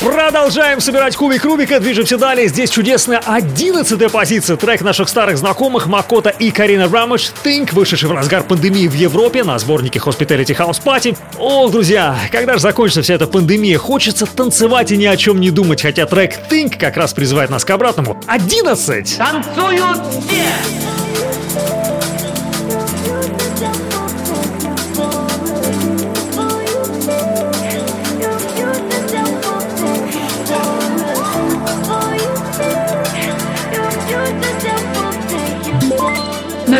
Продолжаем 0.00 0.80
собирать 0.80 1.14
кубик 1.14 1.44
Рубика, 1.44 1.78
движемся 1.78 2.18
далее. 2.18 2.48
Здесь 2.48 2.68
чудесная 2.68 3.22
одиннадцатая 3.24 4.08
позиция. 4.08 4.56
Трек 4.56 4.80
наших 4.80 5.08
старых 5.08 5.38
знакомых 5.38 5.86
Макота 5.86 6.30
и 6.30 6.50
Карина 6.50 6.88
Рамыш 6.88 7.32
«Think», 7.44 7.72
вышедший 7.72 8.08
в 8.08 8.12
разгар 8.12 8.42
пандемии 8.42 8.88
в 8.88 8.94
Европе 8.94 9.44
на 9.44 9.56
сборнике 9.60 10.00
Hospitality 10.00 10.56
House 10.56 10.82
Party. 10.82 11.16
Ох, 11.38 11.70
друзья, 11.70 12.18
когда 12.32 12.54
же 12.54 12.58
закончится 12.58 13.02
вся 13.02 13.14
эта 13.14 13.28
пандемия? 13.28 13.78
Хочется 13.78 14.26
танцевать 14.26 14.90
и 14.90 14.96
ни 14.96 15.06
о 15.06 15.16
чем 15.16 15.38
не 15.38 15.52
думать, 15.52 15.80
хотя 15.80 16.06
трек 16.06 16.34
«Think» 16.50 16.76
как 16.76 16.96
раз 16.96 17.12
призывает 17.12 17.50
нас 17.50 17.64
к 17.64 17.70
обратному. 17.70 18.20
11! 18.26 19.16
Танцуют 19.16 20.00
все! 20.26 21.33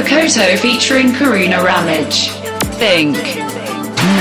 Makoto 0.05 0.59
featuring 0.59 1.13
Karuna 1.13 1.65
Ramage. 1.65 2.29
Think. 2.77 3.17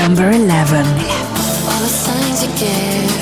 Number 0.00 0.30
11. 0.30 0.40
All 0.40 1.80
the 1.80 1.92
signs 1.92 2.42
you 2.42 2.48
give 2.56 3.12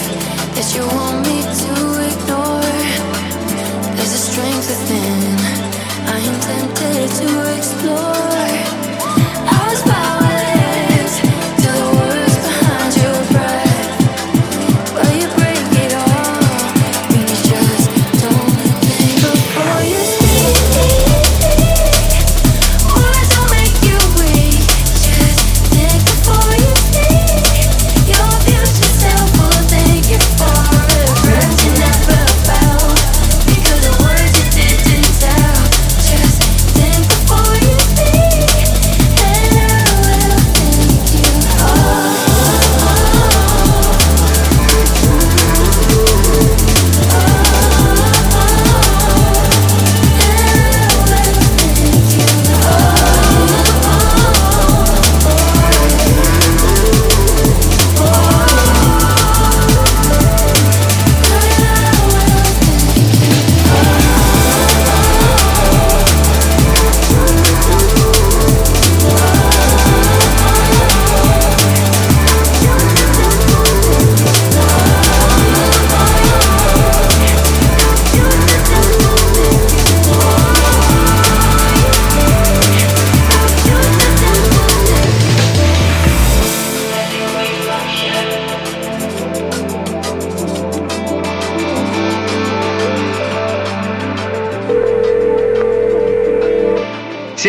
that 0.55 0.73
you 0.73 0.87
want 0.95 1.27
me 1.27 1.43
to 1.43 1.73
ignore. 2.07 2.63
There's 3.97 4.15
a 4.15 4.23
strength 4.31 4.69
within. 4.69 5.39
I 6.07 6.19
am 6.21 6.41
tempted 6.41 7.11
to 7.19 7.57
explore. 7.59 8.52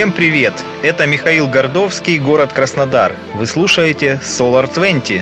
Всем 0.03 0.11
привет! 0.11 0.53
Это 0.81 1.07
Михаил 1.07 1.47
Гордовский, 1.47 2.19
город 2.19 2.51
Краснодар. 2.51 3.15
Вы 3.35 3.47
слушаете 3.47 4.19
Solar 4.21 4.69
20. 4.69 5.21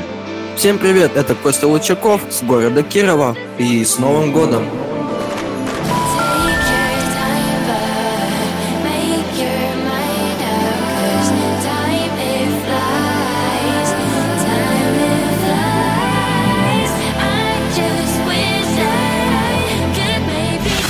Всем 0.56 0.80
привет! 0.80 1.16
Это 1.16 1.36
Костя 1.36 1.68
Лучаков 1.68 2.24
с 2.32 2.42
города 2.42 2.82
Кирова. 2.82 3.38
И 3.60 3.86
с 3.86 4.00
Новым 4.00 4.32
годом! 4.32 4.68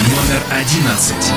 Номер 0.07 0.41
одиннадцать. 0.49 1.30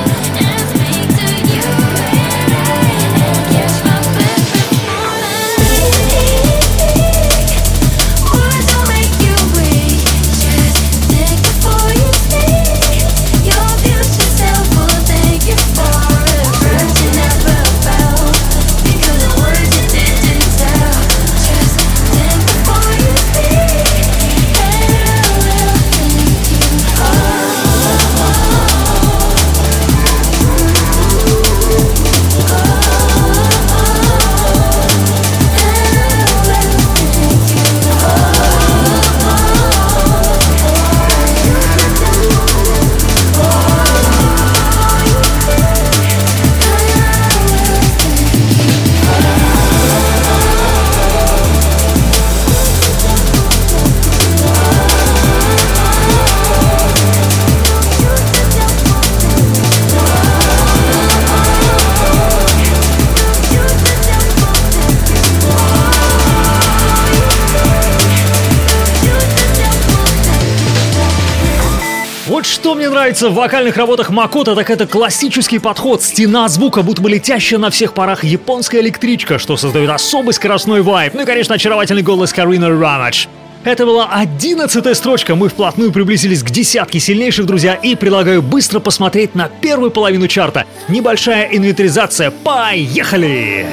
Нравится 73.05 73.29
в 73.29 73.35
вокальных 73.35 73.77
работах 73.77 74.09
Макота, 74.09 74.55
так 74.55 74.67
это 74.71 74.87
классический 74.87 75.59
подход. 75.59 76.01
Стена 76.01 76.47
звука, 76.47 76.81
будто 76.81 77.03
бы 77.03 77.09
летящая 77.11 77.59
на 77.59 77.69
всех 77.69 77.93
парах 77.93 78.23
японская 78.23 78.81
электричка, 78.81 79.37
что 79.37 79.57
создает 79.57 79.91
особый 79.91 80.33
скоростной 80.33 80.81
вайб. 80.81 81.13
Ну 81.13 81.21
и, 81.21 81.25
конечно, 81.25 81.53
очаровательный 81.53 82.01
голос 82.01 82.33
Карина 82.33 82.67
Рамач. 82.67 83.27
Это 83.63 83.85
была 83.85 84.09
одиннадцатая 84.11 84.95
строчка, 84.95 85.35
мы 85.35 85.49
вплотную 85.49 85.91
приблизились 85.91 86.41
к 86.41 86.49
десятке 86.49 86.99
сильнейших, 86.99 87.45
друзья, 87.45 87.75
и 87.75 87.93
предлагаю 87.93 88.41
быстро 88.41 88.79
посмотреть 88.79 89.35
на 89.35 89.49
первую 89.49 89.91
половину 89.91 90.27
чарта. 90.27 90.65
Небольшая 90.87 91.49
инвентаризация, 91.51 92.31
поехали! 92.31 93.67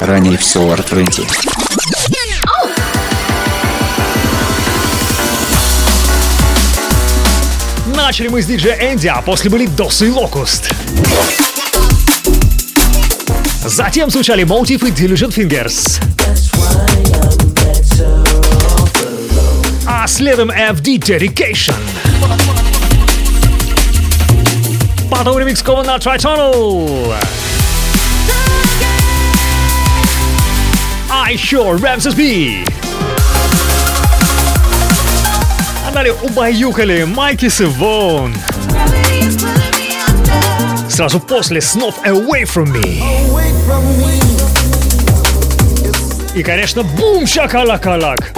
Ранее 0.00 0.38
в 0.38 0.40
Solar 0.40 0.82
Начали 8.08 8.28
мы 8.28 8.40
с 8.40 8.46
диджея 8.46 8.90
Энди, 8.90 9.06
а 9.06 9.20
после 9.20 9.50
были 9.50 9.66
Дос 9.66 10.00
и 10.00 10.08
Локуст. 10.08 10.72
Затем 13.66 14.08
звучали 14.08 14.44
Motive 14.46 14.88
и 14.88 14.90
Diligent 14.90 15.34
Fingers. 15.34 16.00
А 19.86 20.06
следом 20.06 20.50
FD 20.50 20.98
Dedication. 21.00 21.74
Потом 25.10 25.38
ремикс 25.38 25.62
Кована 25.62 25.98
Tritonal. 25.98 27.14
А 31.10 31.30
еще 31.30 31.58
Ramses 31.58 32.16
B. 32.16 32.77
Далее 35.98 36.14
убаюкали 36.22 37.02
Майкис 37.02 37.60
и 37.60 37.64
Вон. 37.64 38.32
Сразу 40.88 41.18
после 41.18 41.60
снов 41.60 41.96
Away 42.06 42.44
From 42.44 42.72
Me. 42.72 43.02
И, 46.36 46.42
конечно, 46.44 46.84
бум 46.84 47.26
шакалакалак. 47.26 48.32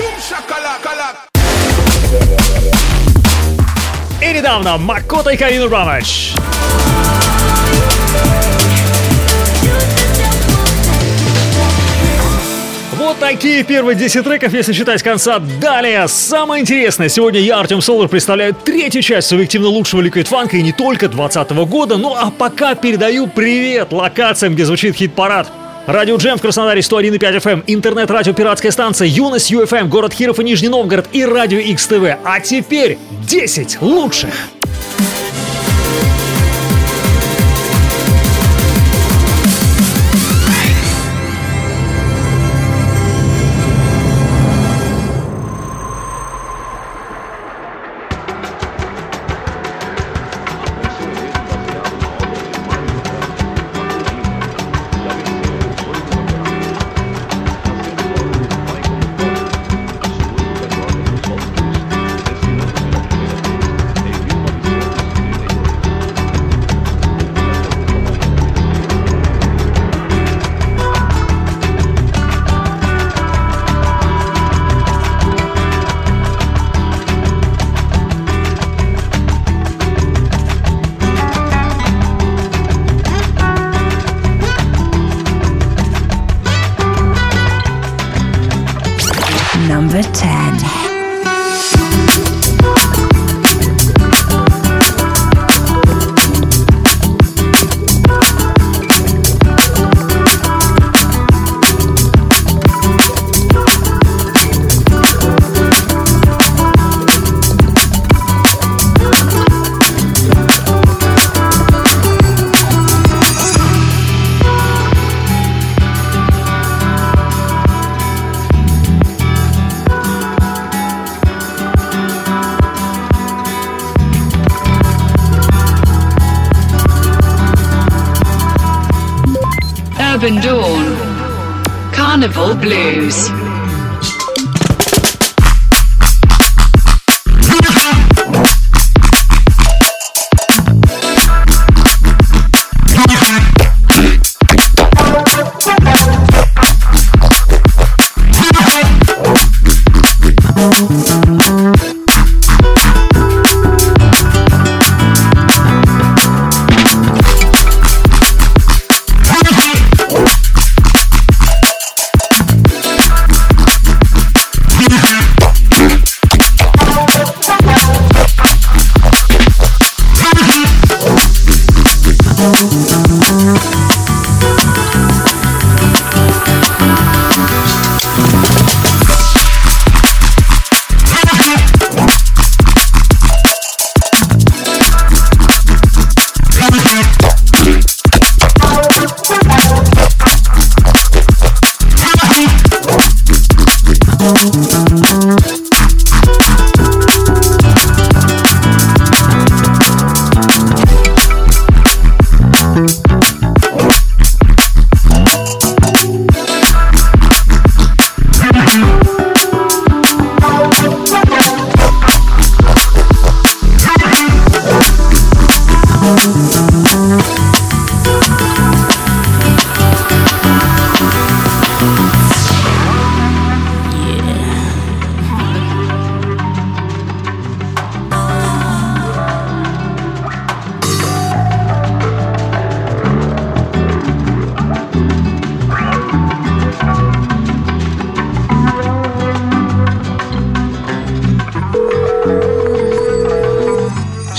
И 4.23 4.33
недавно 4.33 4.79
Макота 4.79 5.29
и 5.29 5.37
Карина 5.37 5.69
Рамач. 5.69 6.33
Вот 13.11 13.19
такие 13.19 13.65
первые 13.65 13.97
10 13.97 14.23
треков, 14.23 14.53
если 14.53 14.73
считать 14.73 15.03
конца. 15.03 15.41
Далее, 15.61 16.07
самое 16.07 16.63
интересное. 16.63 17.09
Сегодня 17.09 17.41
я, 17.41 17.59
Артем 17.59 17.81
Солар, 17.81 18.07
представляю 18.07 18.55
третью 18.55 19.03
часть 19.03 19.27
субъективно 19.27 19.67
лучшего 19.67 20.01
Liquid 20.01 20.29
Funk 20.31 20.51
и 20.53 20.63
не 20.63 20.71
только 20.71 21.09
2020 21.09 21.51
года. 21.69 21.97
Ну 21.97 22.15
а 22.15 22.31
пока 22.31 22.77
передаю 22.77 23.27
привет 23.27 23.93
локациям, 23.93 24.55
где 24.55 24.65
звучит 24.65 24.95
хит-парад. 24.95 25.49
Радио 25.89 26.19
Джем 26.19 26.39
в 26.39 26.41
Краснодаре 26.41 26.83
101,5 26.83 27.43
FM, 27.43 27.65
интернет-радио 27.67 28.33
«Пиратская 28.33 28.71
станция», 28.71 29.09
Юность 29.09 29.51
ЮФМ, 29.51 29.89
город 29.89 30.13
Хиров 30.13 30.39
и 30.39 30.45
Нижний 30.45 30.69
Новгород 30.69 31.09
и 31.11 31.25
радио 31.25 31.59
XTV. 31.59 32.17
А 32.23 32.39
теперь 32.39 32.97
10 33.27 33.83
лучших. 33.83 34.33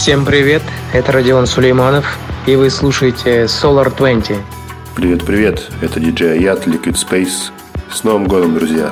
Всем 0.02 0.26
привет, 0.26 0.64
это 0.94 1.12
Родион 1.12 1.46
Сулейманов, 1.46 2.18
и 2.48 2.56
вы 2.56 2.72
слушаете 2.72 3.44
Solar 3.44 3.96
20. 3.96 4.36
Привет-привет, 4.96 5.70
это 5.80 6.00
диджей 6.00 6.40
Аят, 6.40 6.66
Liquid 6.66 6.96
Space. 6.96 7.52
С 7.94 8.04
Новым 8.04 8.26
годом, 8.26 8.56
друзья! 8.56 8.92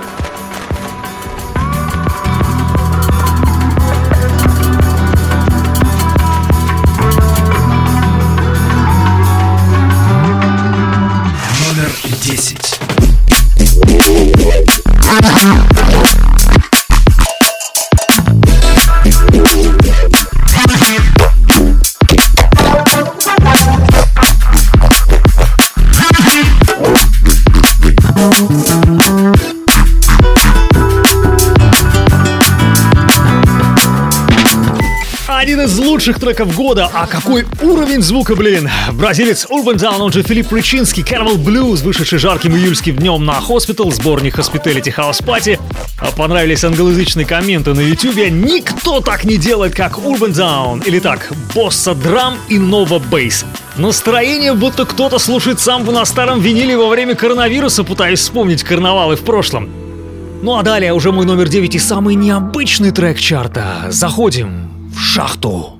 Лучших 35.99 36.17
треков 36.17 36.55
года, 36.55 36.89
а 36.93 37.07
какой 37.07 37.45
уровень 37.61 38.01
звука, 38.01 38.33
блин! 38.33 38.69
Бразилец 38.93 39.45
Urban 39.51 39.75
Down, 39.75 39.99
он 39.99 40.13
же 40.13 40.23
Филипп 40.23 40.47
Причинский, 40.47 41.03
Carnival 41.03 41.35
Blues, 41.35 41.83
вышедший 41.83 42.19
жарким 42.19 42.55
июльским 42.55 42.95
днем 42.95 43.25
на 43.25 43.39
Hospital, 43.39 43.91
сборник 43.91 44.39
Hospitality 44.39 44.95
House 44.95 45.21
Party. 45.21 45.59
А 45.99 46.11
Понравились 46.11 46.63
англоязычные 46.63 47.25
комменты 47.25 47.73
на 47.73 47.81
ютубе. 47.81 48.31
Никто 48.31 49.01
так 49.01 49.25
не 49.25 49.35
делает, 49.35 49.75
как 49.75 49.97
Urban 49.97 50.31
Down. 50.31 50.85
Или 50.85 50.99
так, 50.99 51.33
Босса 51.53 51.93
Драм 51.93 52.37
и 52.47 52.57
Нова 52.57 52.99
Бейс. 52.99 53.43
Настроение, 53.75 54.53
будто 54.53 54.85
кто-то 54.85 55.19
слушает 55.19 55.59
самбу 55.59 55.91
на 55.91 56.05
старом 56.05 56.39
виниле 56.39 56.77
во 56.77 56.87
время 56.87 57.15
коронавируса, 57.15 57.83
пытаясь 57.83 58.19
вспомнить 58.19 58.63
карнавалы 58.63 59.17
в 59.17 59.21
прошлом. 59.23 59.69
Ну 60.43 60.55
а 60.55 60.63
далее 60.63 60.93
уже 60.93 61.11
мой 61.11 61.25
номер 61.25 61.49
9 61.49 61.75
и 61.75 61.79
самый 61.79 62.15
необычный 62.15 62.91
трек 62.91 63.19
чарта. 63.19 63.87
Заходим 63.89 64.69
в 64.95 65.01
шахту. 65.01 65.78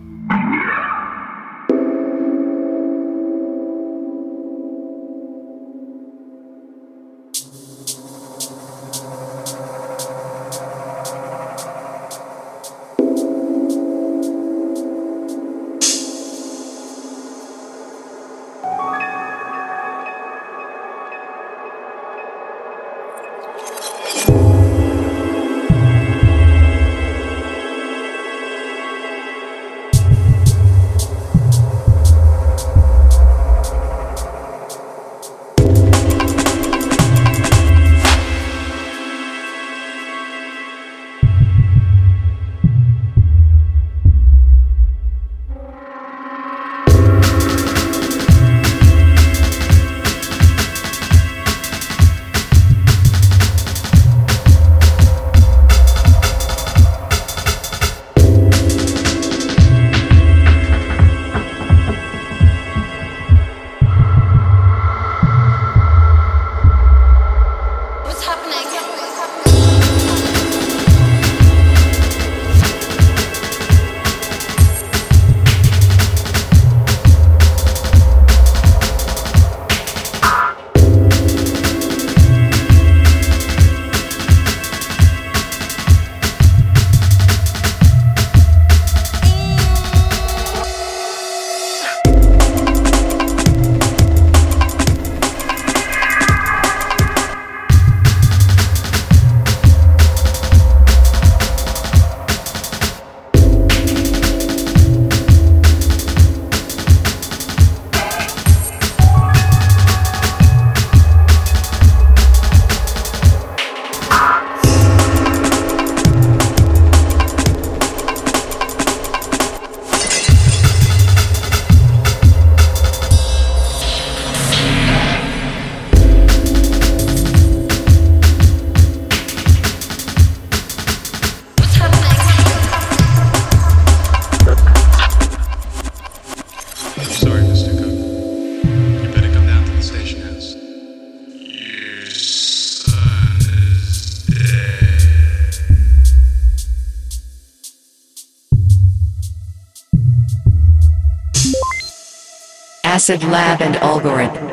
Acid 153.10 153.28
Lab 153.28 153.60
and 153.64 153.76
Algorithm. 153.78 154.48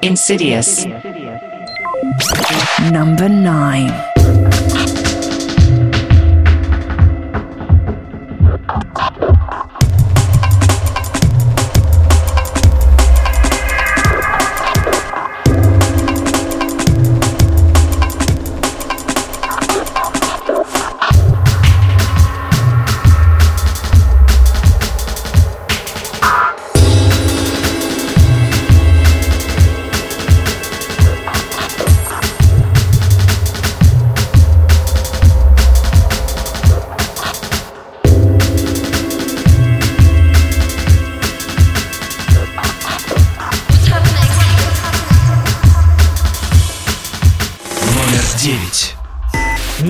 Insidious. 0.00 0.86
Number 2.90 3.28
9. 3.28 4.03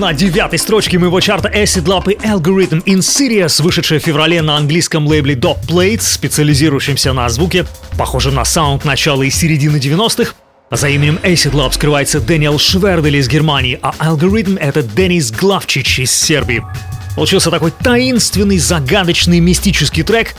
На 0.05 0.13
девятой 0.13 0.59
строчке 0.59 0.99
моего 0.99 1.19
чарта 1.19 1.49
Acid 1.49 1.85
Lab 1.85 2.13
и 2.13 2.15
Algorithm 2.17 2.83
in 2.83 2.99
Sirius, 2.99 3.59
вышедшая 3.63 3.99
в 3.99 4.03
феврале 4.03 4.43
на 4.43 4.55
английском 4.55 5.07
лейбле 5.07 5.33
Dog 5.33 5.57
Plates, 5.67 6.01
специализирующемся 6.01 7.11
на 7.11 7.27
звуке, 7.27 7.65
похожем 7.97 8.35
на 8.35 8.45
саунд 8.45 8.85
начала 8.85 9.23
и 9.23 9.31
середины 9.31 9.77
90-х. 9.77 10.35
За 10.69 10.89
именем 10.89 11.19
Acid 11.23 11.53
Lab 11.53 11.73
скрывается 11.73 12.19
Дэниел 12.19 12.59
Швердель 12.59 13.15
из 13.15 13.27
Германии, 13.27 13.79
а 13.81 13.95
Algorithm— 13.97 14.59
это 14.61 14.83
Денис 14.83 15.31
Главчич 15.31 15.97
из 15.97 16.11
Сербии. 16.11 16.63
Получился 17.15 17.49
такой 17.49 17.71
таинственный, 17.71 18.59
загадочный, 18.59 19.39
мистический 19.39 20.03
трек, 20.03 20.35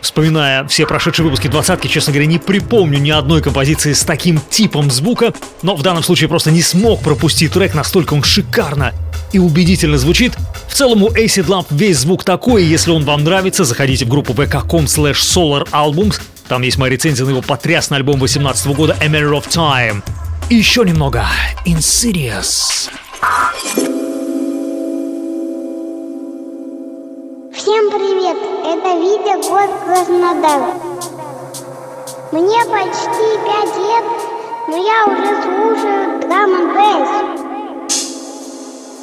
Вспоминая 0.00 0.66
все 0.66 0.86
прошедшие 0.86 1.24
выпуски 1.24 1.48
двадцатки, 1.48 1.86
честно 1.86 2.12
говоря, 2.12 2.26
не 2.26 2.38
припомню 2.38 2.98
ни 2.98 3.10
одной 3.10 3.42
композиции 3.42 3.92
с 3.92 4.02
таким 4.02 4.40
типом 4.50 4.90
звука, 4.90 5.34
но 5.62 5.76
в 5.76 5.82
данном 5.82 6.02
случае 6.02 6.28
просто 6.28 6.50
не 6.50 6.62
смог 6.62 7.02
пропустить 7.02 7.52
трек, 7.52 7.74
настолько 7.74 8.14
он 8.14 8.22
шикарно 8.22 8.92
и 9.32 9.38
убедительно 9.38 9.98
звучит. 9.98 10.32
В 10.68 10.74
целом 10.74 11.02
у 11.02 11.08
Acid 11.08 11.46
Lamp 11.46 11.66
весь 11.70 11.98
звук 11.98 12.24
такой, 12.24 12.64
и 12.64 12.66
если 12.66 12.90
он 12.90 13.04
вам 13.04 13.24
нравится, 13.24 13.64
заходите 13.64 14.04
в 14.04 14.08
группу 14.08 14.32
vk.com 14.32 14.84
slash 14.86 15.16
solaralbums, 15.16 16.20
там 16.48 16.62
есть 16.62 16.78
моя 16.78 16.92
рецензия 16.92 17.24
на 17.24 17.30
его 17.30 17.42
потрясный 17.42 17.98
альбом 17.98 18.18
18 18.18 18.66
года 18.68 18.96
A 19.00 19.06
Matter 19.06 19.40
of 19.40 19.48
Time. 19.48 20.02
И 20.48 20.56
еще 20.56 20.84
немного 20.84 21.24
Insidious. 21.64 22.90
Всем 27.60 27.90
привет! 27.90 28.38
Это 28.64 28.88
Витя, 28.96 29.36
город 29.46 29.70
Краснодар. 29.84 30.62
Мне 32.32 32.64
почти 32.64 33.36
пять 33.44 33.76
лет, 33.76 34.04
но 34.66 34.76
я 34.78 35.04
уже 35.04 35.42
слушаю 35.42 36.20
драм 36.22 36.54
н 36.54 36.70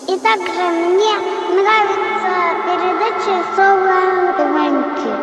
И 0.08 0.18
также 0.18 0.64
мне 0.90 1.14
нравится 1.54 2.34
передача 2.66 3.36
Соло 3.56 4.00
Иванки. 4.40 5.14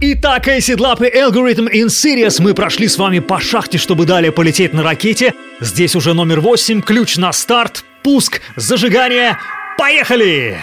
Итак, 0.00 0.46
Acid 0.46 0.76
Lab 0.76 1.04
и 1.04 1.12
Algorithm 1.12 1.68
in 1.72 1.86
Sirius 1.86 2.40
мы 2.40 2.54
прошли 2.54 2.86
с 2.86 2.98
вами 2.98 3.18
по 3.18 3.40
шахте, 3.40 3.78
чтобы 3.78 4.06
далее 4.06 4.30
полететь 4.30 4.72
на 4.72 4.84
ракете. 4.84 5.34
Здесь 5.58 5.96
уже 5.96 6.14
номер 6.14 6.38
8, 6.38 6.82
ключ 6.82 7.16
на 7.16 7.32
старт, 7.32 7.84
пуск, 8.04 8.40
зажигание. 8.54 9.38
Поехали! 9.76 10.60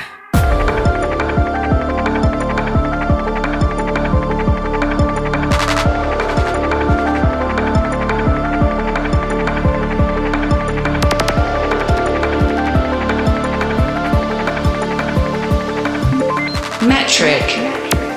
Metric. 16.80 17.65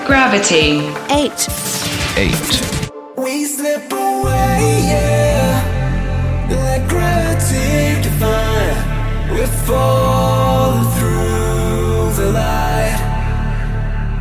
Gravity. 0.09 0.81
Eight. 1.11 1.49
Eight. 2.17 2.91
We 3.19 3.45
slip 3.45 3.93
away, 3.93 4.81
yeah. 4.89 6.49
Like 6.49 6.89
gravity 6.89 8.01
define. 8.01 9.31
We're 9.31 9.47
falling 9.67 10.91
through 10.97 12.25
the 12.25 12.33
light. 12.33 12.99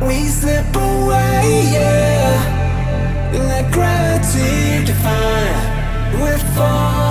We 0.02 0.26
slip 0.26 0.76
away, 0.76 1.70
yeah. 1.72 3.32
Like 3.32 3.72
gravity 3.72 4.84
define. 4.84 6.20
We're 6.20 6.38
falling 6.54 7.07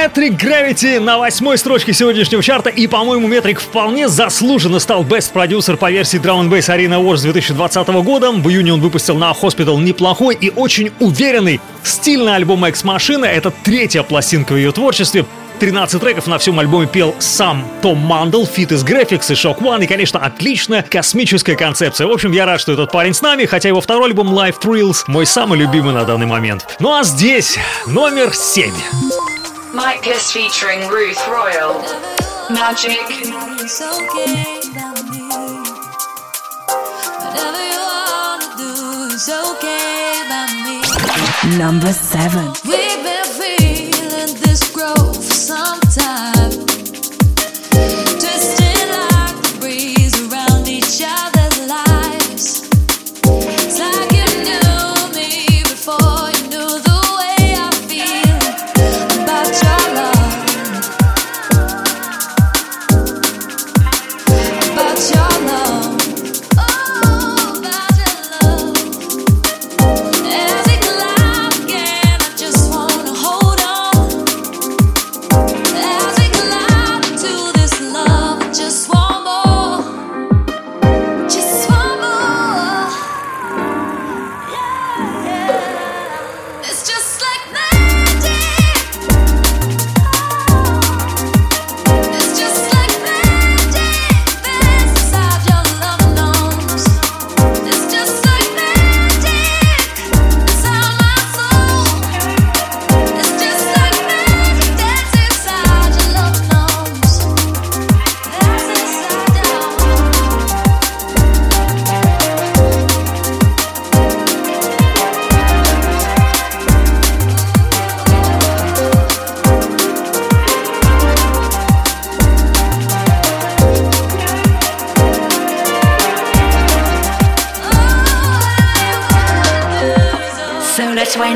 Metrik 0.00 0.38
Gravity 0.38 0.98
на 0.98 1.18
восьмой 1.18 1.58
строчке 1.58 1.92
сегодняшнего 1.92 2.42
чарта. 2.42 2.70
И, 2.70 2.86
по-моему, 2.86 3.28
Metrik 3.28 3.56
вполне 3.56 4.08
заслуженно 4.08 4.78
стал 4.78 5.04
Best 5.04 5.34
Producer 5.34 5.76
по 5.76 5.90
версии 5.90 6.18
Drum 6.18 6.48
Bass 6.48 6.74
Arena 6.74 6.98
Awards 6.98 7.20
2020 7.20 7.88
года. 8.02 8.30
В 8.30 8.48
июне 8.48 8.72
он 8.72 8.80
выпустил 8.80 9.16
на 9.16 9.30
Hospital 9.32 9.78
неплохой 9.82 10.38
и 10.40 10.48
очень 10.48 10.90
уверенный 11.00 11.60
стильный 11.82 12.34
альбом 12.34 12.64
Ex 12.64 12.82
Machina. 12.82 13.26
Это 13.26 13.50
третья 13.50 14.02
пластинка 14.02 14.54
в 14.54 14.56
его 14.56 14.72
творчестве. 14.72 15.26
13 15.58 16.00
треков 16.00 16.26
на 16.26 16.38
всем 16.38 16.58
альбоме 16.58 16.86
пел 16.86 17.14
сам 17.18 17.68
Том 17.82 17.98
Мандл, 17.98 18.46
фиты 18.46 18.72
с 18.72 18.82
Grafix 18.82 19.30
и 19.30 19.34
Shock 19.34 19.58
One, 19.58 19.84
и, 19.84 19.86
конечно, 19.86 20.18
отличная 20.18 20.80
космическая 20.80 21.56
концепция. 21.56 22.06
В 22.06 22.10
общем, 22.10 22.32
я 22.32 22.46
рад, 22.46 22.58
что 22.58 22.72
этот 22.72 22.90
парень 22.90 23.12
с 23.12 23.20
нами, 23.20 23.44
хотя 23.44 23.68
его 23.68 23.82
второй 23.82 24.06
альбом 24.06 24.32
Life 24.32 24.62
Thrills 24.62 25.02
мой 25.08 25.26
самый 25.26 25.58
любимый 25.58 25.92
на 25.92 26.04
данный 26.04 26.26
момент. 26.26 26.76
Ну 26.80 26.90
а 26.90 27.02
здесь 27.02 27.58
номер 27.86 28.32
7. 28.32 28.72
Micus 29.72 30.32
featuring 30.32 30.88
Ruth 30.88 31.20
Royal. 31.28 31.80
Magic. 32.50 32.98
Number 41.56 41.92
7. 41.92 42.52
We've 42.64 43.02
been 43.04 43.24
feeling 43.24 44.34
this 44.40 44.70
growth 44.72 45.22
for 45.46 46.39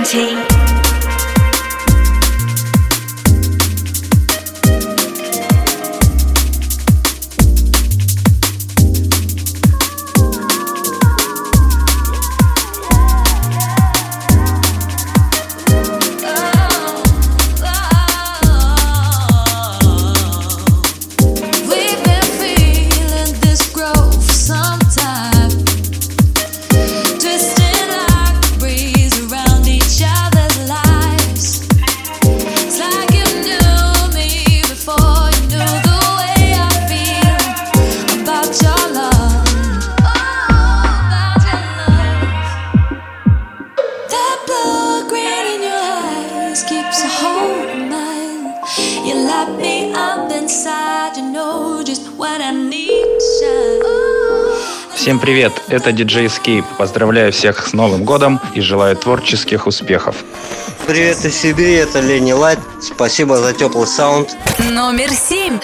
Team. 0.04 0.53
Light 49.44 49.58
me 49.58 49.92
up 49.92 50.30
inside, 50.32 51.16
you 51.16 51.30
know 51.32 51.82
just 51.82 52.08
what 52.16 52.40
I 52.40 52.52
need 52.52 53.18
to 53.18 53.28
shine. 53.40 54.94
Всем 54.94 55.18
привет, 55.18 55.52
это 55.68 55.90
DJ 55.90 56.26
Escape. 56.26 56.64
Поздравляю 56.78 57.32
всех 57.32 57.66
с 57.66 57.72
Новым 57.72 58.04
годом 58.04 58.40
и 58.54 58.60
желаю 58.60 58.96
творческих 58.96 59.66
успехов. 59.66 60.16
Привет 60.86 61.24
из 61.24 61.36
Сибири, 61.36 61.74
это 61.74 62.00
Лени 62.00 62.32
Лайт. 62.32 62.58
Спасибо 62.80 63.36
за 63.36 63.52
теплый 63.52 63.86
саунд. 63.86 64.36
Номер 64.70 65.10
7. 65.10 65.58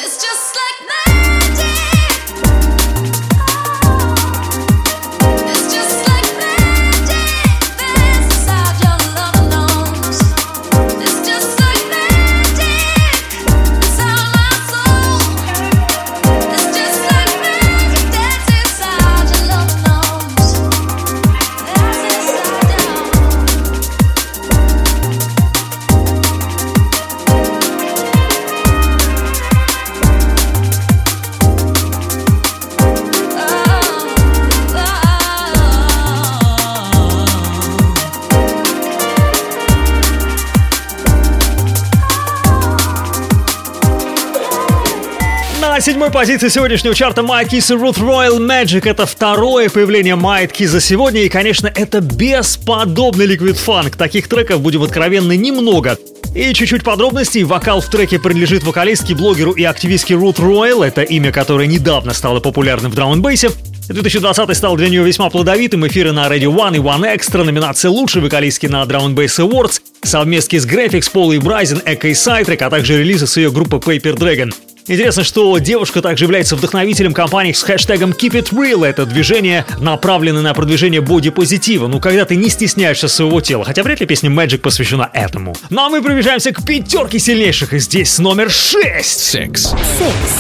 Седьмой 45.81 46.11
позиции 46.11 46.49
сегодняшнего 46.49 46.95
чарта 46.95 47.23
Майт 47.23 47.49
Кис 47.49 47.71
и 47.71 47.75
Ruth 47.75 47.97
Royal 47.97 48.39
Magic. 48.39 48.87
Это 48.87 49.07
второе 49.07 49.71
появление 49.71 50.15
Майт 50.15 50.53
Ки 50.53 50.67
за 50.67 50.79
сегодня. 50.79 51.23
И, 51.23 51.31
конечно, 51.31 51.73
это 51.75 52.01
бесподобный 52.03 53.25
ликвид 53.25 53.57
фанк. 53.57 53.97
Таких 53.97 54.29
треков, 54.29 54.61
будем 54.61 54.83
откровенны, 54.83 55.39
немного. 55.39 55.97
И 56.35 56.53
чуть-чуть 56.53 56.85
подробностей. 56.85 57.45
Вокал 57.45 57.81
в 57.81 57.89
треке 57.89 58.19
принадлежит 58.19 58.63
вокалистке, 58.63 59.15
блогеру 59.15 59.53
и 59.53 59.65
активистке 59.65 60.17
Рут 60.17 60.39
Ройл. 60.39 60.83
Это 60.83 61.01
имя, 61.01 61.33
которое 61.33 61.67
недавно 61.67 62.13
стало 62.13 62.41
популярным 62.41 62.93
в 62.93 62.95
драм 62.95 63.13
н 63.13 63.23
2020 63.23 64.57
стал 64.57 64.77
для 64.77 64.91
нее 64.91 65.03
весьма 65.03 65.31
плодовитым. 65.31 65.87
Эфиры 65.87 66.13
на 66.13 66.27
Radio 66.27 66.55
One 66.55 66.77
и 66.77 66.79
One 66.79 67.17
Extra, 67.17 67.43
номинация 67.43 67.91
«Лучший 67.91 68.21
вокалистки» 68.21 68.67
на 68.67 68.83
Drum 68.83 69.15
Bass 69.15 69.45
Awards, 69.45 69.81
совместки 70.03 70.59
с 70.59 70.67
Graphics, 70.67 71.11
Пол 71.11 71.33
и 71.33 71.39
Брайзен, 71.39 71.81
Эко 71.87 72.09
и 72.09 72.15
Сайтрек, 72.15 72.61
а 72.63 72.71
также 72.71 72.99
релизы 72.99 73.27
с 73.27 73.37
ее 73.39 73.51
группы 73.51 73.77
Paper 73.79 74.15
Dragon. 74.15 74.53
Интересно, 74.91 75.23
что 75.23 75.57
девушка 75.59 76.03
также 76.03 76.25
является 76.25 76.57
вдохновителем 76.57 77.15
компании 77.15 77.53
с 77.53 77.63
хэштегом 77.63 78.11
Keep 78.11 78.33
It 78.33 78.51
Real. 78.51 78.85
Это 78.85 79.07
движение 79.07 79.65
направлено 79.79 80.43
на 80.43 80.53
продвижение 80.53 81.01
бодипозитива. 81.01 81.87
Ну, 81.87 82.01
когда 82.01 82.25
ты 82.25 82.35
не 82.35 82.49
стесняешься 82.49 83.07
своего 83.07 83.41
тела. 83.41 83.65
Хотя 83.65 83.85
вряд 83.85 84.01
ли 84.01 84.07
песня 84.07 84.31
Magic 84.31 84.59
посвящена 84.59 85.09
этому. 85.13 85.55
Ну, 85.71 85.81
а 85.81 85.91
мы 85.91 86.03
приближаемся 86.03 86.51
к 86.51 86.65
пятерке 86.65 87.21
сильнейших. 87.21 87.73
И 87.73 87.79
здесь 87.79 88.19
номер 88.19 88.51
шесть. 88.51 89.21
Секс. 89.21 89.73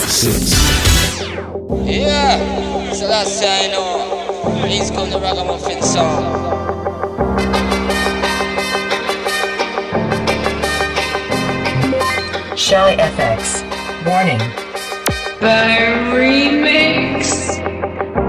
Секс. 0.08 0.56
Yeah, 1.86 2.40
FX. 12.98 13.69
Warning. 14.06 14.38
The 15.44 15.60
remix. 16.16 17.60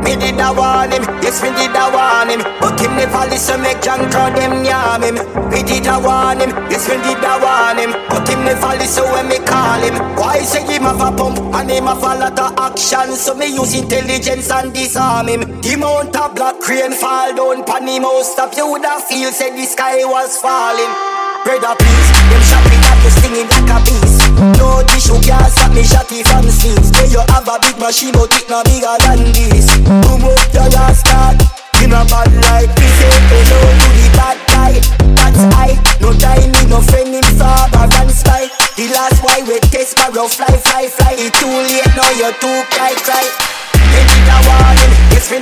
Me 0.03 0.17
did 0.19 0.35
a 0.35 0.51
warn 0.51 0.91
him, 0.91 1.03
yes 1.23 1.41
me 1.41 1.47
did 1.55 1.71
a 1.71 1.87
warn 1.87 2.27
him. 2.27 2.43
But 2.59 2.75
him 2.77 2.91
never 2.99 3.23
listen, 3.31 3.61
make 3.61 3.81
John 3.81 4.11
crowd 4.11 4.35
them 4.35 4.65
yam 4.65 5.01
him. 5.01 5.15
Me 5.47 5.63
did 5.63 5.87
a 5.87 5.95
warn 5.95 6.43
him, 6.43 6.51
yes 6.67 6.89
me 6.89 6.99
did 6.99 7.23
a 7.23 7.39
warn 7.39 7.79
him. 7.79 7.95
But 8.09 8.27
him 8.27 8.43
never 8.43 8.75
listen 8.75 9.05
when 9.15 9.29
me 9.29 9.39
call 9.47 9.79
him. 9.79 9.95
Why 10.19 10.39
say 10.39 10.67
him 10.67 10.83
have 10.83 10.99
a 10.99 11.15
pump 11.15 11.39
and 11.39 11.71
him 11.71 11.85
have 11.85 12.03
a 12.03 12.19
lot 12.19 12.37
of 12.37 12.51
action? 12.59 13.15
So 13.15 13.33
me 13.33 13.55
use 13.55 13.73
intelligence 13.73 14.51
and 14.51 14.73
disarm 14.73 15.29
him. 15.29 15.61
The 15.61 15.77
mount 15.79 16.15
a 16.17 16.27
black 16.35 16.59
crane 16.59 16.91
fall 16.91 17.33
down 17.33 17.63
pan 17.63 17.87
him. 17.87 18.03
House 18.03 18.33
Stop 18.33 18.57
you 18.57 18.67
woulda 18.67 18.99
feel 19.07 19.31
say 19.31 19.55
the 19.55 19.63
sky 19.63 20.03
was 20.03 20.35
falling 20.35 21.20
brother 21.43 21.73
please 21.77 22.09
Them 22.29 22.43
shopping 22.45 22.81
got 22.81 22.97
you 23.03 23.11
stinging 23.11 23.49
like 23.49 23.71
a 23.71 23.77
beast. 23.85 24.19
No 24.57 24.81
tissue 24.85 25.19
can 25.21 25.45
stop 25.49 25.71
me 25.73 25.83
shotty 25.83 26.23
from 26.25 26.49
scenes 26.49 26.89
Say 26.93 27.07
you 27.11 27.21
have 27.33 27.47
a 27.47 27.57
big 27.61 27.77
machine 27.77 28.13
but 28.13 28.31
it 28.33 28.49
no 28.49 28.63
bigger 28.63 28.95
than 29.05 29.31
this. 29.33 29.67
Boom 29.85 30.25
up 30.25 30.53
your 30.53 30.69
last 30.73 31.05
start. 31.05 31.37
In 31.81 31.93
a 31.93 32.05
bad 32.05 32.29
light. 32.45 32.69
We 32.77 32.87
say 32.97 33.13
hello 33.29 33.59
to 33.73 33.87
the 33.97 34.07
bad 34.13 34.37
guy. 34.53 34.73
That's 35.17 35.41
I, 35.57 35.73
no 35.99 36.13
time 36.13 36.51
me 36.51 36.61
no 36.69 36.81
friend 36.81 37.09
in 37.15 37.25
Fab 37.37 37.73
or 37.73 37.89
and 37.89 38.11
Spy. 38.11 38.49
The 38.77 38.85
last 38.93 39.23
why 39.23 39.41
we 39.47 39.59
test 39.73 39.97
sparrow 39.97 40.27
fly 40.27 40.53
fly 40.61 40.87
fly. 40.87 41.15
It's 41.17 41.37
too 41.39 41.49
late 41.49 41.89
now 41.97 42.09
You're 42.17 42.33
too 42.37 42.61
cry 42.69 42.93
cry. 43.01 43.60
They 43.91 44.03
did 44.07 44.27
a 44.31 44.37
warn 44.47 44.77
him, 44.79 44.91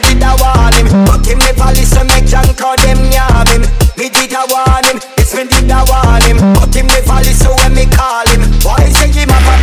did 0.02 0.22
warn 0.42 0.74
him 0.74 0.88
But 1.06 1.26
him 1.26 1.40
never 1.40 1.70
listen, 1.74 2.08
make 2.08 2.28
call 2.54 2.76
them 2.82 3.00
Me 3.98 4.10
did 4.10 4.34
a 4.34 4.44
warn 4.50 4.86
him, 4.86 4.98
warn 5.86 6.24
him 6.26 6.38
But 6.58 6.74
him 6.74 6.88
never 6.88 7.20
listen 7.22 7.54
when 7.62 7.74
me 7.76 7.86
call 7.86 8.28
him. 8.28 8.42
Why 8.66 8.90
say 8.90 9.12
him 9.12 9.30
a 9.30 9.59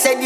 said 0.00 0.22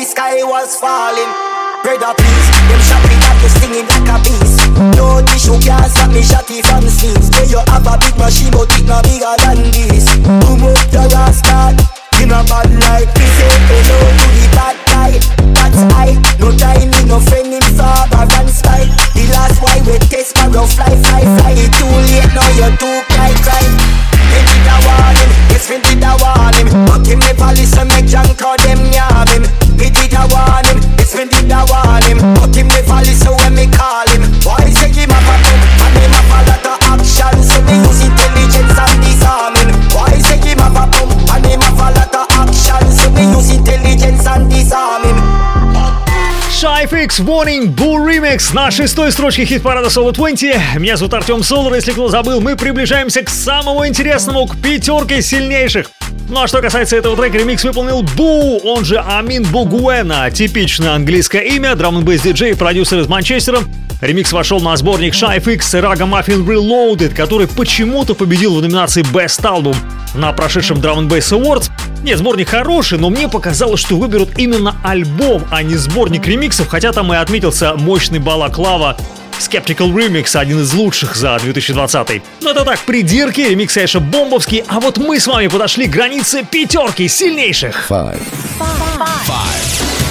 Remix 47.05 47.21
Warning 47.21 47.67
Boo 47.67 47.97
Remix 47.97 48.55
на 48.55 48.71
шестой 48.71 49.13
строчке 49.13 49.45
хит-парада 49.45 49.89
Solo 49.89 50.11
20. 50.13 50.79
Меня 50.79 50.97
зовут 50.97 51.13
Артем 51.13 51.43
Солар, 51.43 51.75
если 51.75 51.93
кто 51.93 52.09
забыл, 52.09 52.41
мы 52.41 52.57
приближаемся 52.57 53.23
к 53.23 53.29
самому 53.29 53.87
интересному, 53.87 54.47
к 54.47 54.57
пятерке 54.57 55.21
сильнейших. 55.21 55.91
Ну 56.31 56.43
а 56.43 56.49
что 56.49 56.63
касается 56.63 56.97
этого 56.97 57.15
трека, 57.15 57.37
ремикс 57.37 57.63
выполнил 57.63 58.03
Бу, 58.17 58.59
он 58.65 58.87
же 58.87 58.99
Амин 58.99 59.43
Бугуэна, 59.45 60.31
типичное 60.31 60.93
английское 60.93 61.43
имя, 61.43 61.75
драм 61.75 61.99
н 61.99 62.05
диджей, 62.07 62.57
продюсер 62.57 63.01
из 63.01 63.07
Манчестера. 63.07 63.59
Ремикс 64.01 64.33
вошел 64.33 64.61
на 64.61 64.75
сборник 64.75 65.13
Shive 65.13 65.55
X 65.55 65.75
и 65.75 65.79
Raga 65.79 66.09
Muffin 66.09 66.47
Reloaded, 66.47 67.15
который 67.15 67.49
почему-то 67.49 68.15
победил 68.15 68.55
в 68.55 68.63
номинации 68.63 69.03
Best 69.03 69.43
Album 69.43 69.77
на 70.15 70.33
прошедшем 70.33 70.79
Drum 70.79 71.07
Bass 71.07 71.39
Awards. 71.39 71.71
Нет, 72.05 72.19
сборник 72.19 72.51
хороший, 72.51 72.99
но 72.99 73.09
мне 73.09 73.29
показалось, 73.29 73.81
что 73.81 73.97
выберут 73.97 74.39
именно 74.39 74.77
альбом, 74.85 75.43
а 75.51 75.63
не 75.63 75.75
сборник 75.77 76.27
ремиксов, 76.27 76.69
хотя 76.69 76.93
там 76.93 77.11
и 77.15 77.17
отметился 77.17 77.77
мощный 77.77 78.19
балаклава 78.19 78.99
Skeptical 79.41 79.91
Remix– 79.91 80.37
один 80.39 80.61
из 80.61 80.75
лучших 80.75 81.17
за 81.17 81.39
2020. 81.43 82.09
Но 82.09 82.23
ну, 82.43 82.51
это 82.51 82.65
так, 82.67 82.79
придирки, 82.81 83.41
ремикс, 83.41 83.73
конечно, 83.73 84.01
бомбовский, 84.01 84.65
а 84.69 84.81
вот 84.81 84.99
мы 84.99 85.19
с 85.19 85.27
вами 85.27 85.47
подошли 85.47 85.87
к 85.87 85.93
границе 85.93 86.45
пятерки 86.45 87.09
сильнейших. 87.09 87.87
Five. 87.89 88.21
Five. 88.59 89.09
Five. 89.27 90.04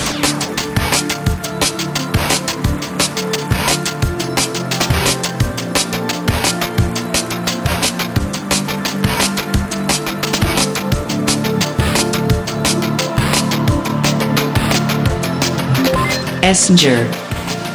Essinger. 16.44 17.07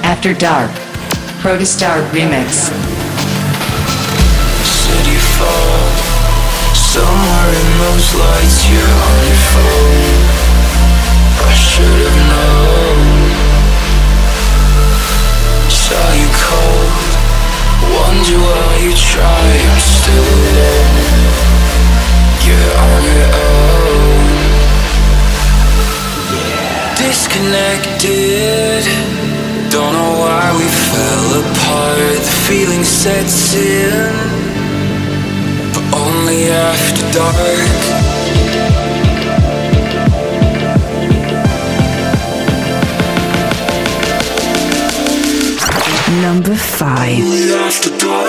After 0.05 0.35
Dark. 0.35 0.71
Protostar 1.41 2.05
Remix. 2.13 2.69
You 5.09 5.19
fall 5.41 5.89
somewhere 6.77 7.49
in 7.49 7.69
those 7.81 8.09
lights, 8.15 8.69
you're 8.69 8.95
on 9.09 9.19
your 9.25 9.43
phone. 9.53 10.21
I 11.49 11.55
should 11.57 12.01
have 12.05 12.21
known. 12.29 13.01
Saw 15.73 16.09
you 16.21 16.29
cold. 16.45 17.09
Wonder 17.97 18.37
why 18.37 18.69
you 18.85 18.93
try. 18.93 19.49
I'm 19.73 19.81
still 19.81 20.29
alone. 20.45 20.97
You're 22.45 22.73
on 22.85 23.03
your 23.17 23.29
own. 23.33 23.58
disconnected. 27.09 28.85
Don't 29.71 29.93
know 29.99 30.13
why 30.25 30.45
we 30.59 30.67
fell 30.91 31.29
apart. 31.43 32.21
The 32.29 32.35
feeling 32.47 32.85
sets 32.85 33.55
in, 33.55 34.13
but 35.73 35.85
only 36.05 36.41
after 36.69 37.05
dark. 37.19 37.69
Number 46.27 46.57
five. 46.57 47.21
Only 47.23 47.55
after 47.55 47.91
dark. 47.99 48.28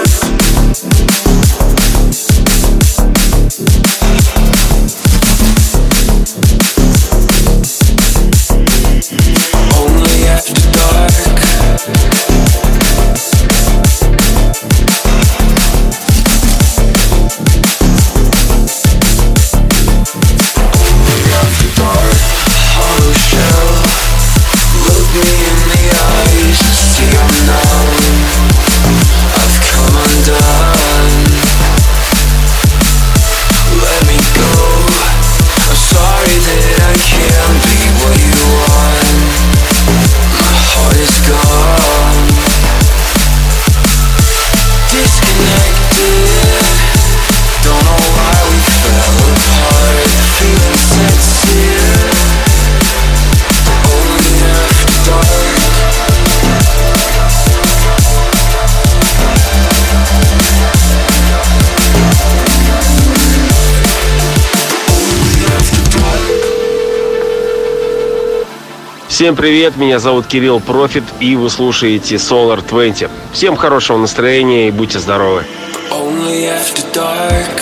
Всем 69.20 69.36
привет, 69.36 69.76
меня 69.76 70.00
зовут 70.00 70.28
Кирилл 70.28 70.62
Профит, 70.62 71.04
и 71.20 71.36
вы 71.36 71.50
слушаете 71.50 72.16
Solar 72.16 72.66
20. 72.66 73.10
Всем 73.34 73.58
хорошего 73.58 73.98
настроения 73.98 74.70
и 74.70 74.72
будьте 74.72 74.98
здоровы. 74.98 75.44
Only 75.92 76.46
after 76.46 76.86
dark. 76.94 77.59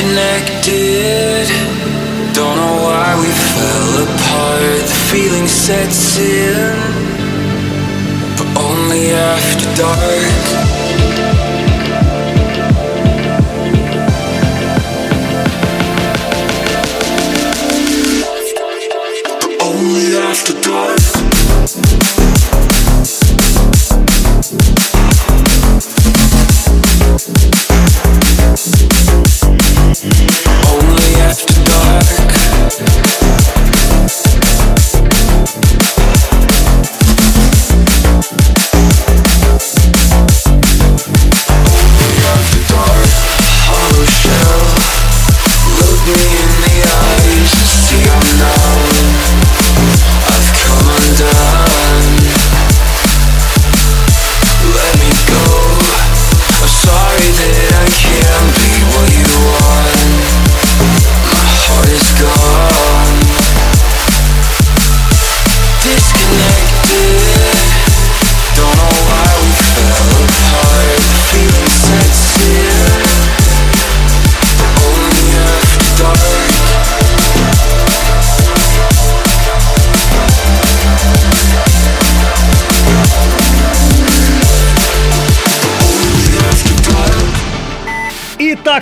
Disconnected. 0.00 1.46
Don't 2.32 2.56
know 2.56 2.76
why 2.84 3.20
we 3.20 3.28
fell 3.52 4.02
apart. 4.08 4.80
The 4.88 4.98
feeling 5.12 5.46
sets 5.46 6.18
in, 6.18 6.74
but 8.38 8.48
only 8.62 9.10
after 9.10 9.66
dark. 9.76 10.79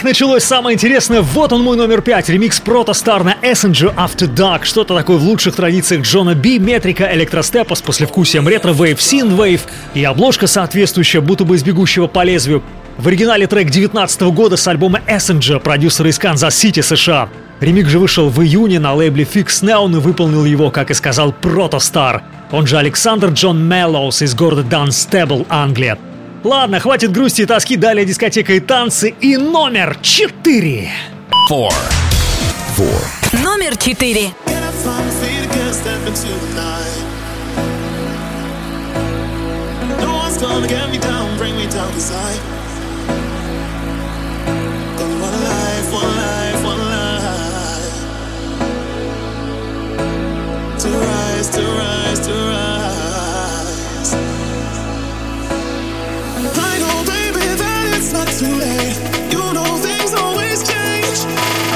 Началось 0.08 0.42
самое 0.42 0.74
интересное. 0.74 1.20
Вот 1.20 1.52
он 1.52 1.62
мой 1.62 1.76
номер 1.76 2.00
пять. 2.00 2.30
Ремикс 2.30 2.62
Protostar 2.64 3.24
на 3.24 3.36
Essenger 3.42 3.94
After 3.94 4.26
Dark. 4.26 4.64
Что-то 4.64 4.96
такое 4.96 5.18
в 5.18 5.22
лучших 5.22 5.54
традициях 5.54 6.02
John 6.02 6.34
B, 6.34 6.58
метрика 6.58 7.14
электростепа 7.14 7.74
с 7.74 7.82
послевкусием 7.82 8.48
retrowave, 8.48 9.02
synthwave 9.02 9.66
и 9.92 10.02
обложка 10.04 10.46
соответствующая, 10.46 11.20
будто 11.20 11.44
бы 11.44 11.56
из 11.56 11.62
бегущего 11.62 12.06
по 12.06 12.24
лезвию. 12.24 12.62
В 12.96 13.06
оригинале 13.06 13.46
трек 13.46 13.68
19 13.68 14.22
года 14.22 14.56
с 14.56 14.66
альбома 14.66 15.00
Essenger, 15.06 15.60
продюсера 15.60 16.08
из 16.08 16.18
Канзас-Сити, 16.18 16.80
США. 16.80 17.28
Ремикс 17.60 17.90
же 17.90 17.98
вышел 17.98 18.30
в 18.30 18.42
июне 18.42 18.78
на 18.78 18.94
лейбле 18.94 19.24
FiXT 19.24 19.62
Neon 19.62 19.90
и 19.90 20.00
выполнил 20.00 20.46
его, 20.46 20.70
как 20.70 20.90
и 20.90 20.94
сказал, 20.94 21.34
Protostar. 21.42 22.22
Он 22.50 22.66
же 22.66 22.78
Александр 22.78 23.28
Джон 23.28 23.62
Меллоус 23.62 24.22
из 24.22 24.34
города 24.34 24.62
Данстебл, 24.62 25.44
Англия. 25.50 25.98
Ладно, 26.44 26.78
хватит 26.78 27.10
грусти 27.12 27.42
и 27.42 27.46
тоски, 27.46 27.76
далее 27.76 28.04
дискотека 28.04 28.52
и 28.52 28.60
танцы. 28.60 29.10
И 29.20 29.36
номер 29.36 29.98
четыре. 30.02 30.90
Four. 31.50 31.72
Номер 33.42 33.76
четыре. 33.76 34.30
No 40.00 40.14
one's 40.14 40.38
gonna 40.38 40.66
get 40.68 40.88
me 40.90 40.98
down, 40.98 41.36
bring 41.38 41.56
me 41.56 41.66
down 41.66 41.92
beside. 41.92 42.40
Got 44.96 45.10
one 45.26 45.38
life, 45.42 45.92
one 45.92 46.16
life, 46.16 46.64
one 46.64 46.82
life. 46.88 47.96
To 50.78 50.88
rise, 50.88 51.48
to 51.50 51.56
rise, 51.56 51.56
to 51.56 51.62
rise. 51.62 51.97
Too 58.38 58.46
late. 58.46 58.96
You 59.32 59.52
know 59.52 59.78
things 59.82 60.14
always 60.14 60.62
change. 60.62 61.67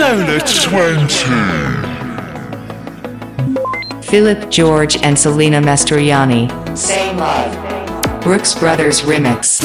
Solar 0.00 0.40
20. 0.40 1.06
Philip 4.00 4.50
George 4.50 4.96
and 5.02 5.18
Selena 5.18 5.60
Mastroianni. 5.60 6.48
Same 6.74 7.18
Love. 7.18 8.22
Brooks 8.22 8.54
Brothers 8.54 9.02
Remix. 9.02 9.60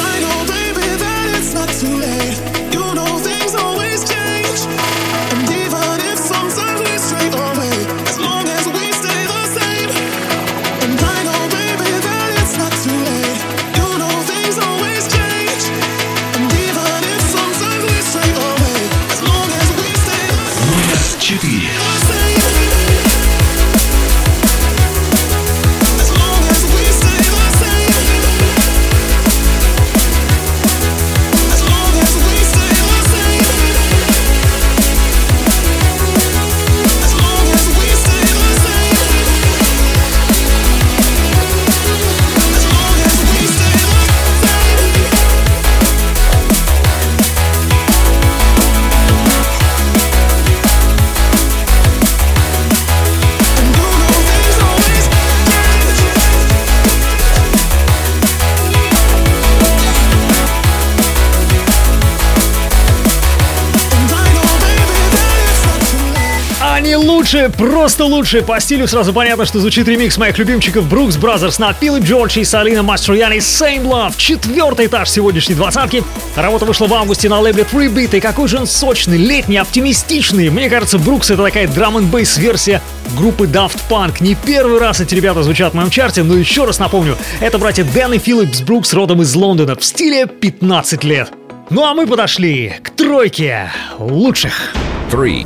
Они 67.35 67.43
лучшие, 67.43 67.49
просто 67.49 68.05
лучшие. 68.05 68.43
По 68.43 68.61
стилю 68.61 68.87
сразу 68.87 69.11
понятно, 69.11 69.45
что 69.45 69.59
звучит 69.59 69.89
ремикс 69.89 70.17
моих 70.17 70.37
любимчиков 70.37 70.87
Brookes 70.87 71.17
Brothers 71.17 71.59
на 71.59 71.73
Philip 71.73 72.05
George 72.05 72.39
и 72.39 72.45
Salena 72.45 72.81
Mastroianni 72.81 73.39
Same 73.39 73.83
Love. 73.83 74.13
Четвертый 74.15 74.85
этаж 74.85 75.09
сегодняшней 75.09 75.55
двадцатки. 75.55 76.01
Работа 76.37 76.63
вышла 76.63 76.87
в 76.87 76.93
августе 76.93 77.27
на 77.27 77.41
лейбле 77.41 77.63
3 77.69 77.93
Beat. 77.93 78.15
И 78.15 78.21
какой 78.21 78.47
же 78.47 78.57
он 78.57 78.67
сочный, 78.67 79.17
летний, 79.17 79.57
оптимистичный. 79.57 80.49
Мне 80.49 80.69
кажется, 80.69 80.97
Brookes 80.97 81.29
это 81.29 81.43
такая 81.43 81.67
драм 81.67 81.97
н 81.97 82.05
бейс 82.05 82.37
версия 82.37 82.81
группы 83.17 83.47
Daft 83.47 83.79
Punk. 83.89 84.15
Не 84.21 84.35
первый 84.35 84.79
раз 84.79 85.01
эти 85.01 85.13
ребята 85.13 85.43
звучат 85.43 85.73
в 85.73 85.75
моем 85.75 85.89
чарте, 85.89 86.23
но 86.23 86.35
еще 86.35 86.63
раз 86.63 86.79
напомню, 86.79 87.17
это 87.41 87.57
братья 87.57 87.83
Дэн 87.83 88.13
и 88.13 88.17
Филлипс 88.17 88.61
Брукс 88.61 88.93
родом 88.93 89.21
из 89.21 89.35
Лондона 89.35 89.75
в 89.75 89.83
стиле 89.83 90.25
15 90.25 91.03
лет. 91.03 91.31
Ну 91.69 91.83
а 91.83 91.93
мы 91.93 92.07
подошли 92.07 92.75
к 92.81 92.91
тройке 92.91 93.71
лучших. 93.99 94.71
Three. 95.11 95.45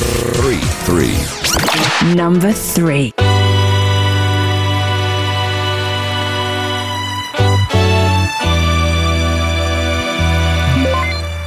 Three. 0.00 0.60
Three. 0.86 2.14
Number 2.14 2.52
three. 2.52 3.12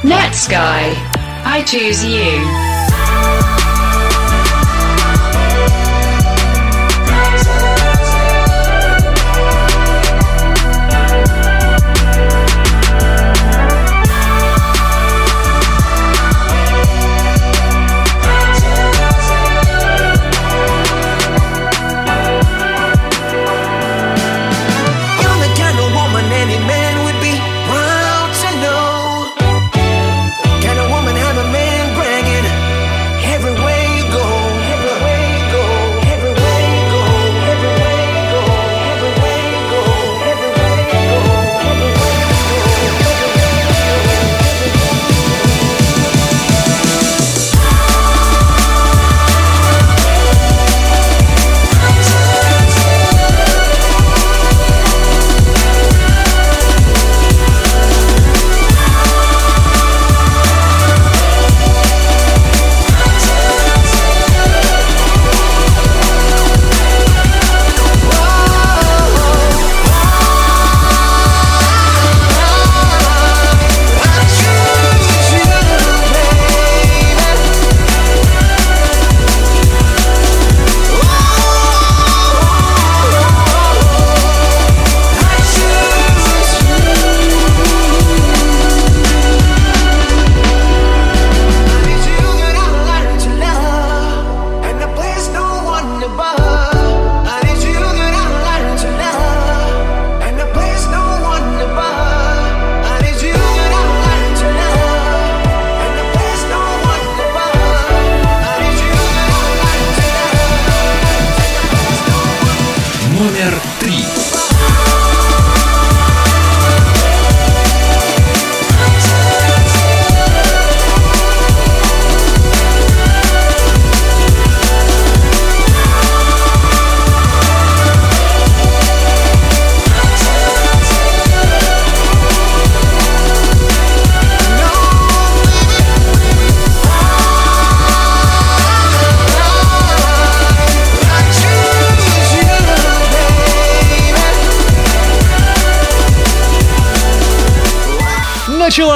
Netsky. 0.02 0.54
I 1.46 1.62
choose 1.66 2.04
you. 2.04 2.63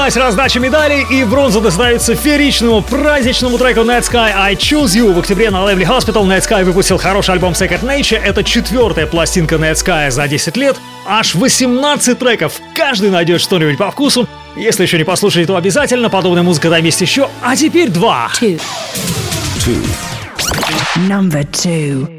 Началась 0.08 0.24
раздача 0.24 0.58
медалей, 0.58 1.04
и 1.10 1.22
бронза 1.22 1.60
достается 1.60 2.14
фееричному 2.14 2.80
праздничному 2.80 3.58
треку 3.58 3.80
Night 3.80 4.10
Sky 4.10 4.32
I 4.34 4.54
Choose 4.54 4.96
You. 4.96 5.12
В 5.12 5.18
октябре 5.18 5.50
на 5.50 5.62
лейбле 5.62 5.84
Hospital 5.84 6.24
Night 6.24 6.48
Sky 6.48 6.64
выпустил 6.64 6.96
хороший 6.96 7.32
альбом 7.32 7.52
Second 7.52 7.82
Nature. 7.82 8.16
Это 8.16 8.42
четвертая 8.42 9.06
пластинка 9.06 9.56
Night 9.56 9.74
Sky 9.74 10.10
за 10.10 10.26
10 10.26 10.56
лет. 10.56 10.76
Аж 11.06 11.34
18 11.34 12.18
треков. 12.18 12.54
Каждый 12.74 13.10
найдет 13.10 13.42
что-нибудь 13.42 13.76
по 13.76 13.90
вкусу. 13.90 14.26
Если 14.56 14.84
еще 14.84 14.96
не 14.96 15.04
послушали, 15.04 15.44
то 15.44 15.56
обязательно. 15.56 16.08
Подобная 16.08 16.42
музыка 16.42 16.70
там 16.70 16.82
есть 16.82 17.02
еще. 17.02 17.28
А 17.42 17.54
теперь 17.54 17.90
два. 17.90 18.30
Two. 18.40 18.58
Two. 19.58 19.86
Number 21.06 21.46
two. 21.50 22.17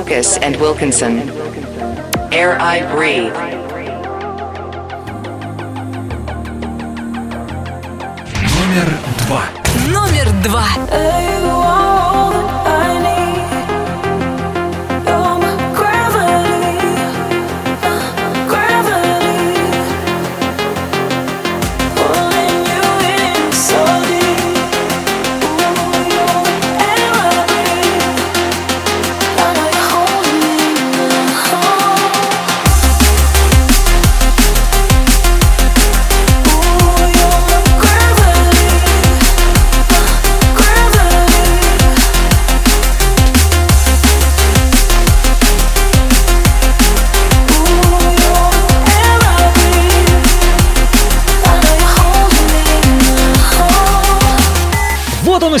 Subfocus 0.00 0.38
and 0.40 0.56
Wilkinson. 0.56 1.18
Air 2.32 2.58
I 2.58 2.90
Breathe. 2.94 3.49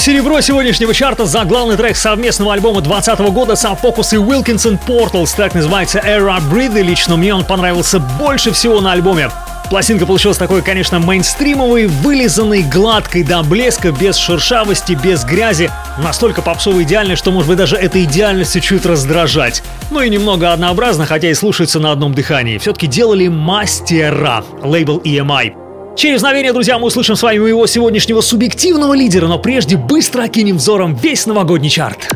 Серебро 0.00 0.40
сегодняшнего 0.40 0.94
чарта 0.94 1.26
за 1.26 1.44
главный 1.44 1.76
трек 1.76 1.94
совместного 1.94 2.54
альбома 2.54 2.80
2020 2.80 3.34
года 3.34 3.54
Сапокус 3.54 4.14
и 4.14 4.16
Wilkinson 4.16 4.78
Portals. 4.86 5.36
Трек 5.36 5.54
называется 5.54 5.98
Era 5.98 6.40
Breathe, 6.40 6.80
и 6.80 6.82
лично 6.82 7.18
мне 7.18 7.34
он 7.34 7.44
понравился 7.44 7.98
больше 7.98 8.50
всего 8.52 8.80
на 8.80 8.92
альбоме. 8.92 9.30
Пластинка 9.68 10.06
получилась 10.06 10.38
такой, 10.38 10.62
конечно, 10.62 10.98
мейнстримовой, 10.98 11.86
вылизанной, 11.86 12.62
гладкой 12.62 13.24
до 13.24 13.42
блеска, 13.42 13.92
без 13.92 14.16
шершавости, 14.16 14.94
без 14.94 15.22
грязи. 15.24 15.70
Настолько 15.98 16.40
попсово 16.40 16.82
идеальной, 16.82 17.16
что, 17.16 17.30
может 17.30 17.48
быть, 17.48 17.58
даже 17.58 17.76
этой 17.76 18.04
идеальностью 18.04 18.62
чуть 18.62 18.86
раздражать. 18.86 19.62
Ну 19.90 20.00
и 20.00 20.08
немного 20.08 20.52
однообразно, 20.52 21.04
хотя 21.04 21.28
и 21.28 21.34
слушается 21.34 21.78
на 21.78 21.92
одном 21.92 22.14
дыхании. 22.14 22.56
Все-таки 22.56 22.86
делали 22.86 23.28
мастера, 23.28 24.42
лейбл 24.62 24.98
EMI. 25.04 25.59
Через 25.96 26.22
мгновение, 26.22 26.52
друзья, 26.52 26.78
мы 26.78 26.86
услышим 26.86 27.16
с 27.16 27.22
вами 27.22 27.38
моего 27.38 27.66
сегодняшнего 27.66 28.20
субъективного 28.20 28.94
лидера, 28.94 29.26
но 29.26 29.38
прежде 29.38 29.76
быстро 29.76 30.22
окинем 30.22 30.56
взором 30.56 30.94
весь 30.94 31.26
новогодний 31.26 31.68
чарт. 31.68 32.08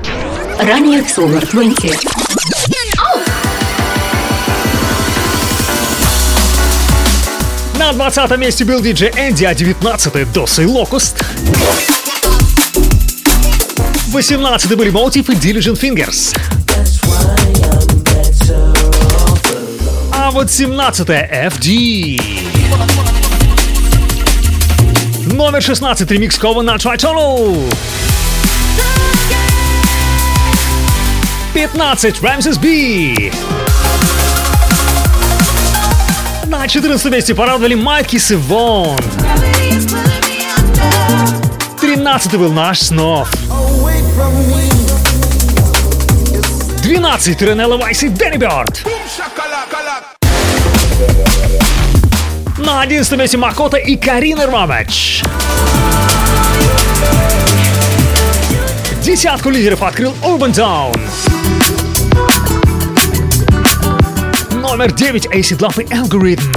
Ранее 0.59 1.03
в 1.03 1.07
Solar 1.07 1.47
20. 1.51 2.07
На 7.79 7.93
20 7.93 8.39
месте 8.39 8.65
был 8.65 8.81
диджей 8.81 9.11
Энди, 9.11 9.45
а 9.45 9.55
19 9.55 10.33
Доса 10.33 10.63
и 10.63 10.67
Локуст. 10.67 11.23
18 14.09 14.77
были 14.77 14.91
Мотив 14.91 15.29
и 15.29 15.35
Diligent 15.35 15.79
Fingers. 15.79 16.35
А 20.13 20.31
вот 20.31 20.51
17 20.51 21.09
FD. 21.09 22.21
Номер 25.27 25.63
16 25.63 26.11
ремикс 26.11 26.39
Кова 26.39 26.63
на 26.63 26.77
Tritono. 26.77 27.73
15 31.55 32.21
Ramses 32.21 32.59
B. 32.59 33.33
На 36.47 36.69
14 36.69 37.11
месте 37.11 37.35
порадовали 37.35 37.75
Майкис 37.75 38.33
и 38.33 38.35
Вон. 38.35 38.99
13 41.81 42.35
был 42.35 42.53
наш 42.53 42.81
снов. 42.81 43.31
12 46.83 47.43
Ренелла 47.43 47.79
Вайс 47.79 48.03
и 48.03 48.09
Дэнни 48.09 48.37
Бёрд. 48.37 48.85
На 52.65 52.81
11 52.81 53.19
месте 53.19 53.37
Макота 53.37 53.77
и 53.77 53.95
Карина 53.95 54.47
Ромач. 54.47 55.23
Десятку 59.03 59.51
лидеров 59.51 59.83
открыл 59.83 60.15
Urban 60.23 60.51
Down. 60.51 60.99
Номер 64.55 64.93
9 64.93 65.27
Acid 65.27 65.59
Love 65.59 65.83
и 65.83 65.95
Algorithm. 65.95 66.57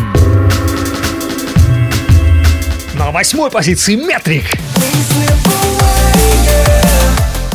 На 2.93 3.11
восьмой 3.11 3.51
позиции 3.51 3.95
Метрик. 3.95 4.45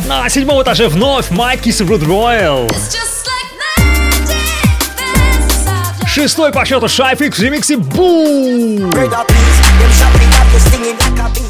На 0.05 0.29
седьмом 0.29 0.61
этаже 0.61 0.89
вновь 0.89 1.31
Майкис 1.31 1.81
и 1.81 1.83
Руд 1.85 2.03
Роyal. 2.03 2.71
Шестой 6.13 6.51
по 6.51 6.63
счету 6.63 6.87
Шайфик 6.87 7.35
в 7.35 7.39
ремиксе 7.41 7.75
Бум. 7.75 8.91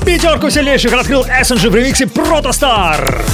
Пятерку 0.06 0.50
сильнейших 0.50 0.94
открыл 0.94 1.26
Эссенджи 1.26 1.70
в 1.70 1.76
ремиксе 1.76 2.08
Протостар. 2.08 3.26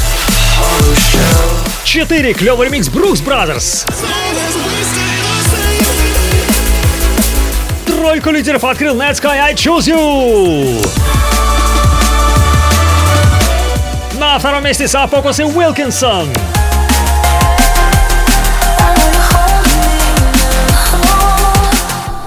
Четыре 1.83 2.33
клевый 2.33 2.69
ремикс 2.69 2.89
Брукс 2.89 3.21
Бразерс. 3.21 3.85
Тройку 7.85 8.31
лидеров 8.31 8.63
открыл 8.63 8.99
Netsky 8.99 9.27
I 9.27 9.53
Choose 9.53 9.81
You. 9.81 10.87
На 14.19 14.39
втором 14.39 14.63
месте 14.63 14.87
Сапокус 14.87 15.39
и 15.39 15.43
Уилкинсон. 15.43 16.27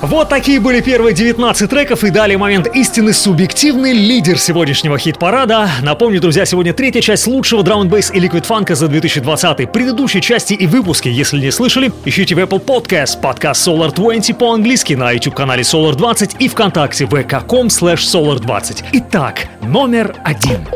Вот 0.03 0.29
такие 0.29 0.59
были 0.59 0.81
первые 0.81 1.15
19 1.15 1.71
треков 1.71 2.03
и 2.03 2.11
далее 2.11 2.37
момент 2.37 2.67
истины 2.75 3.13
субъективный 3.13 3.93
лидер 3.93 4.37
сегодняшнего 4.37 4.99
хит-парада. 4.99 5.71
Напомню, 5.81 6.21
друзья, 6.21 6.45
сегодня 6.45 6.73
третья 6.75 7.01
часть 7.01 7.29
лучшего 7.29 7.63
драм 7.63 7.89
бейс 7.89 8.11
и 8.11 8.19
ликвид 8.19 8.45
фанка 8.45 8.75
за 8.75 8.89
2020. 8.89 9.71
Предыдущие 9.71 10.21
части 10.21 10.55
и 10.55 10.67
выпуски, 10.67 11.07
если 11.07 11.39
не 11.39 11.53
слышали, 11.53 11.93
ищите 12.05 12.35
в 12.35 12.41
Apple 12.41 12.65
Podcast, 12.65 13.21
подкаст 13.21 13.69
Solar 13.69 13.95
20 13.95 14.37
по-английски 14.37 14.95
на 14.95 15.13
YouTube-канале 15.13 15.63
Solar 15.63 15.95
20 15.95 16.35
и 16.41 16.49
ВКонтакте 16.49 17.05
vk.com 17.05 17.69
slash 17.69 17.99
solar 17.99 18.41
20. 18.41 18.85
Итак, 18.95 19.47
номер 19.63 20.17
один. 20.25 20.67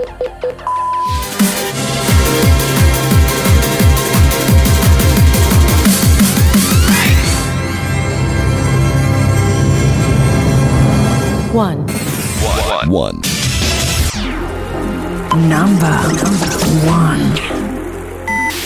One. 11.57 11.89
One. 12.85 13.23
Number 15.49 15.97
one. 16.85 17.41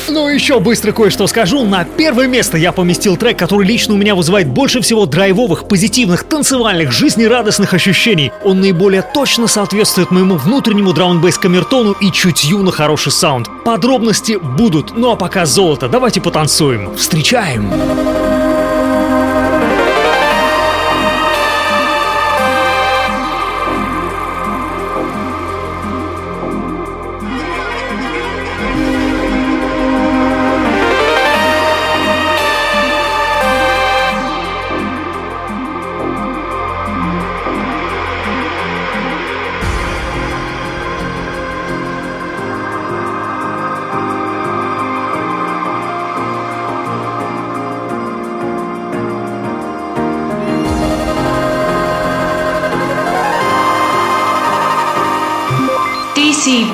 Ну 0.09 0.27
еще 0.27 0.59
быстро 0.59 0.91
кое-что 0.91 1.29
скажу. 1.29 1.65
На 1.65 1.85
первое 1.85 2.27
место 2.27 2.59
я 2.59 2.73
поместил 2.73 3.17
трек, 3.17 3.39
который 3.39 3.65
лично 3.65 3.95
у 3.95 3.97
меня 3.97 4.17
вызывает 4.17 4.49
больше 4.49 4.81
всего 4.81 5.07
драйвовых, 5.07 5.69
позитивных, 5.69 6.25
танцевальных, 6.25 6.91
жизнерадостных 6.91 7.73
ощущений. 7.75 8.33
Он 8.43 8.61
наиболее 8.61 9.03
точно 9.03 9.47
соответствует 9.47 10.11
моему 10.11 10.35
внутреннему 10.35 10.93
драм 10.93 11.23
камертону 11.23 11.93
и 11.93 12.11
чутью 12.11 12.59
на 12.65 12.73
хороший 12.73 13.13
саунд. 13.13 13.47
Подробности 13.65 14.37
будут, 14.43 14.97
ну 14.97 15.13
а 15.13 15.17
пока 15.17 15.47
золото, 15.47 15.89
давайте 15.89 16.21
потанцуем. 16.21 16.97
Встречаем! 16.97 17.71
DC 17.71 18.50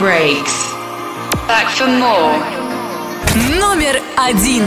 Breaks. 0.07 0.73
Back 1.49 1.69
for 1.77 1.89
more. 1.89 2.39
Номер 3.59 4.01
один. 4.17 4.63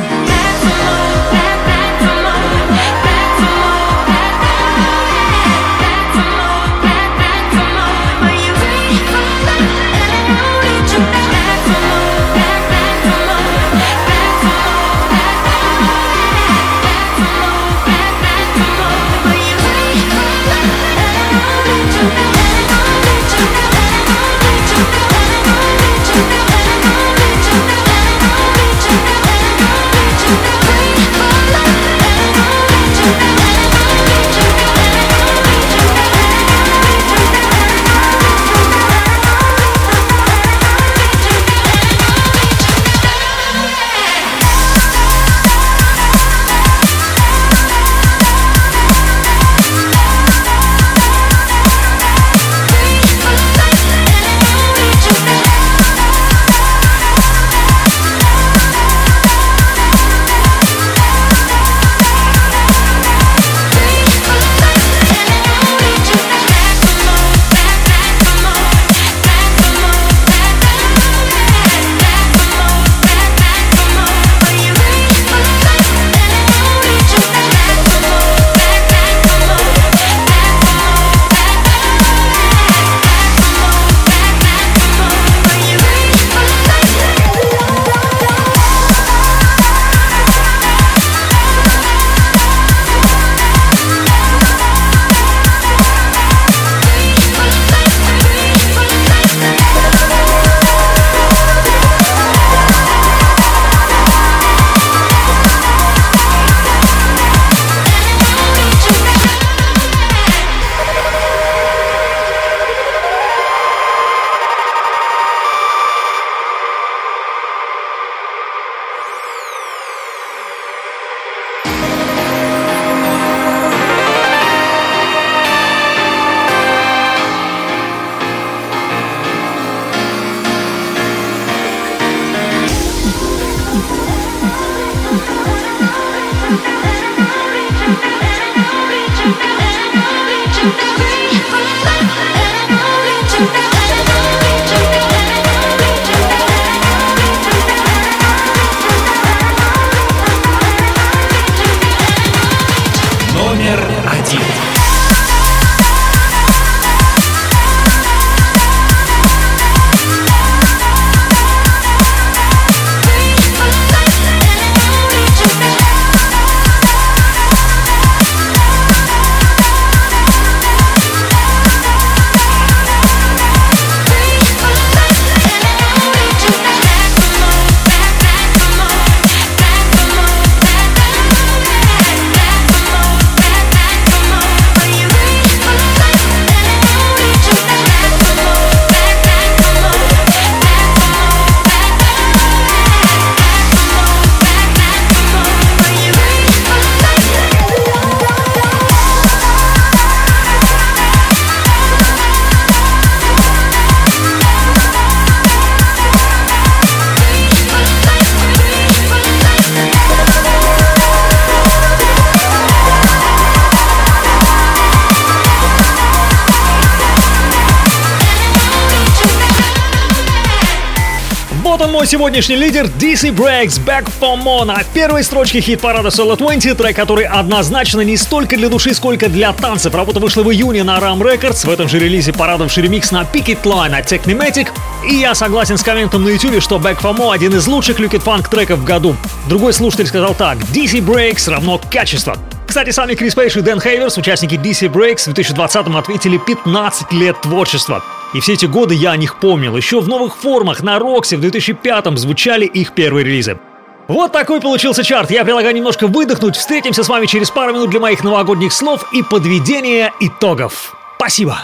Сегодняшний 222.10 222.56
лидер 222.56 222.86
DC 222.86 223.32
Breaks 223.36 223.80
Back 223.86 224.10
for 224.20 224.36
More 224.36 224.64
на 224.64 224.82
первой 224.96 225.24
строчке 225.24 225.62
хит-парада 225.62 226.10
Solo 226.10 226.36
20, 226.36 226.76
трек, 226.76 226.96
который 226.96 227.26
однозначно 227.26 228.02
не 228.02 228.18
столько 228.18 228.58
для 228.58 228.68
души, 228.68 228.96
сколько 228.96 229.30
для 229.30 229.54
танцев. 229.54 229.94
Работа 229.94 230.20
вышла 230.20 230.42
в 230.42 230.52
июне 230.52 230.84
на 230.84 230.98
Ram 230.98 231.20
Records, 231.20 231.68
в 231.68 231.70
этом 231.70 231.88
же 231.88 232.00
релизе 232.00 232.34
порадовавший 232.34 232.82
ремикс 232.82 233.12
на 233.12 233.22
Picket 233.22 233.62
Line 233.62 233.96
от 233.96 234.12
Technimatic, 234.12 234.70
и 235.08 235.18
я 235.18 235.36
согласен 235.36 235.78
с 235.78 235.84
комментом 235.84 236.24
на 236.24 236.30
YouTube, 236.30 236.64
что 236.64 236.78
Back 236.78 237.00
for 237.00 237.16
More 237.16 237.32
один 237.32 237.54
из 237.56 237.68
лучших 237.68 238.00
люкет 238.00 238.24
фанк 238.24 238.50
треков 238.50 238.80
в 238.80 238.84
году. 238.84 239.16
Другой 239.48 239.72
слушатель 239.74 240.08
сказал 240.08 240.34
так, 240.34 240.58
DC 240.58 241.06
Breaks 241.06 241.48
равно 241.48 241.80
качество. 241.92 242.36
Кстати, 242.66 242.90
сами 242.90 243.14
Крис 243.14 243.36
Пейдж 243.36 243.56
и 243.60 243.62
Дэн 243.62 243.80
Хейверс, 243.80 244.18
участники 244.18 244.56
DC 244.56 244.92
Breaks, 244.92 245.32
в 245.32 245.34
2020-м 245.36 245.96
отметили 245.96 246.40
15 246.40 247.12
лет 247.12 247.40
творчества. 247.42 248.04
И 248.34 248.40
все 248.40 248.54
эти 248.54 248.66
годы 248.66 248.94
я 248.94 249.12
о 249.12 249.18
них 249.18 249.40
помнил. 249.40 249.76
Еще 249.76 250.00
в 250.00 250.08
новых 250.08 250.36
формах 250.36 250.82
на 250.84 251.00
Роксе 251.00 251.38
в 251.38 251.42
2005-м 251.42 252.18
звучали 252.18 252.66
их 252.66 252.94
первые 252.94 253.26
релизы. 253.26 253.60
Вот 254.08 254.32
такой 254.32 254.60
получился 254.60 255.04
чарт. 255.04 255.32
Я 255.32 255.44
предлагаю 255.44 255.76
немножко 255.76 256.08
выдохнуть. 256.08 256.56
Встретимся 256.56 257.04
с 257.04 257.10
вами 257.10 257.26
через 257.26 257.52
пару 257.52 257.74
минут 257.74 257.90
для 257.90 258.00
моих 258.00 258.24
новогодних 258.24 258.74
слов 258.74 259.06
и 259.14 259.22
подведения 259.24 260.14
итогов. 260.20 260.96
Спасибо. 261.18 261.60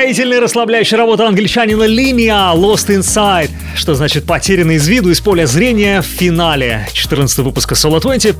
Успокоительная 0.00 0.40
расслабляющая 0.40 0.96
работа 0.96 1.28
англичанина 1.28 1.82
Линия 1.84 2.54
Lost 2.54 2.88
Inside, 2.88 3.50
что 3.74 3.94
значит 3.94 4.24
потерянный 4.24 4.76
из 4.76 4.88
виду, 4.88 5.10
из 5.10 5.20
поля 5.20 5.44
зрения 5.44 6.00
в 6.00 6.06
финале 6.06 6.88
14 6.94 7.40
выпуска 7.40 7.74
Solo 7.74 8.00
20. 8.00 8.34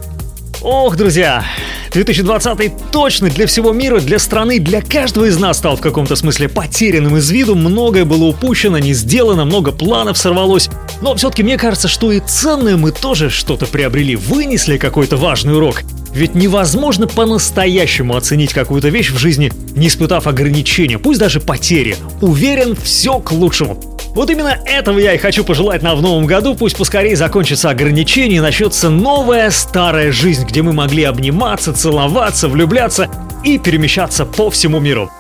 Ох, 0.63 0.97
друзья, 0.97 1.45
2020 1.93 2.73
точно 2.91 3.29
для 3.29 3.47
всего 3.47 3.75
мира, 3.75 4.01
для 4.01 4.19
страны, 4.19 4.59
для 4.59 4.81
каждого 4.81 5.27
из 5.27 5.39
нас 5.39 5.59
стал 5.59 5.77
в 5.77 5.83
каком-то 5.83 6.17
смысле 6.17 6.49
потерянным 6.49 7.19
из 7.19 7.31
виду. 7.31 7.55
Многое 7.55 8.07
было 8.07 8.25
упущено, 8.25 8.79
не 8.79 8.95
сделано, 8.95 9.45
много 9.45 9.71
планов 9.71 10.17
сорвалось. 10.17 10.71
Но 11.03 11.15
все-таки 11.15 11.43
мне 11.43 11.59
кажется, 11.59 11.89
что 11.89 12.11
и 12.11 12.21
ценное 12.21 12.79
мы 12.79 12.91
тоже 12.91 13.29
что-то 13.29 13.67
приобрели, 13.67 14.17
вынесли 14.17 14.79
какой-то 14.79 15.19
важный 15.19 15.55
урок. 15.55 15.83
Ведь 16.13 16.35
невозможно 16.35 17.07
по-настоящему 17.07 18.17
оценить 18.17 18.53
какую-то 18.53 18.89
вещь 18.89 19.11
в 19.11 19.19
жизни, 19.19 19.53
не 19.77 19.89
испытав 19.89 20.27
ограничения, 20.27 20.99
пусть 20.99 21.21
даже 21.21 21.41
потери. 21.41 21.97
Уверен, 22.21 22.77
все 22.77 23.19
к 23.21 23.33
лучшему. 23.33 23.79
Вот 24.15 24.29
именно 24.29 24.59
этого 24.67 24.99
я 24.99 25.15
и 25.15 25.19
хочу 25.19 25.45
пожелать 25.45 25.83
нам 25.83 25.97
в 25.97 26.03
новом 26.03 26.27
году. 26.27 26.57
Пусть 26.57 26.77
поскорее 26.77 27.15
закончатся 27.15 27.71
ограничения 27.71 28.37
и 28.37 28.41
начнется 28.41 28.91
новая 28.91 29.51
старая 29.51 30.11
жизнь, 30.11 30.45
где 30.45 30.63
мы 30.63 30.73
могли 30.73 31.05
обниматься, 31.05 31.73
целоваться, 31.73 32.49
влюбляться 32.49 33.09
и 33.45 33.59
перемещаться 33.59 34.25
по 34.27 34.51
всему 34.51 34.81
миру. 34.81 35.11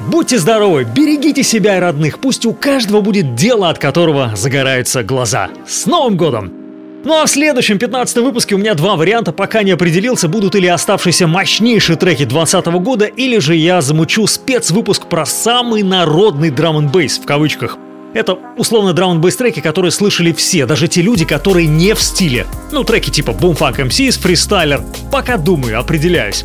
Будьте 0.00 0.38
здоровы, 0.38 0.84
берегите 0.84 1.42
себя 1.42 1.76
и 1.76 1.80
родных, 1.80 2.20
пусть 2.20 2.46
у 2.46 2.54
каждого 2.54 3.02
будет 3.02 3.34
дело, 3.34 3.68
от 3.68 3.78
которого 3.78 4.32
загораются 4.34 5.02
глаза. 5.02 5.50
С 5.68 5.86
Новым 5.86 6.16
годом! 6.16 6.59
Ну 7.04 7.14
а 7.14 7.26
в 7.26 7.30
следующем 7.30 7.78
15 7.78 8.18
выпуске 8.18 8.54
у 8.54 8.58
меня 8.58 8.74
два 8.74 8.96
варианта, 8.96 9.32
пока 9.32 9.62
не 9.62 9.70
определился, 9.70 10.28
будут 10.28 10.54
или 10.54 10.66
оставшиеся 10.66 11.26
мощнейшие 11.26 11.96
треки 11.96 12.24
2020 12.24 12.66
года, 12.82 13.06
или 13.06 13.38
же 13.38 13.56
я 13.56 13.80
замучу 13.80 14.26
спецвыпуск 14.26 15.06
про 15.06 15.24
самый 15.24 15.82
народный 15.82 16.50
драм 16.50 16.76
н 16.78 16.88
в 16.90 17.26
кавычках– 17.26 17.78
это 18.12 18.36
условно 18.56 18.92
драм 18.92 19.20
бейс 19.20 19.36
треки, 19.36 19.60
которые 19.60 19.92
слышали 19.92 20.32
все, 20.32 20.66
даже 20.66 20.88
те 20.88 21.00
люди, 21.00 21.24
которые 21.24 21.66
не 21.68 21.94
в 21.94 22.02
стиле. 22.02 22.46
Ну, 22.72 22.82
треки 22.82 23.10
типа 23.10 23.30
Boom 23.30 23.56
Funk 23.56 23.76
MCs, 23.76 24.20
Freestyler. 24.20 24.82
Пока 25.12 25.36
думаю, 25.36 25.78
определяюсь. 25.78 26.44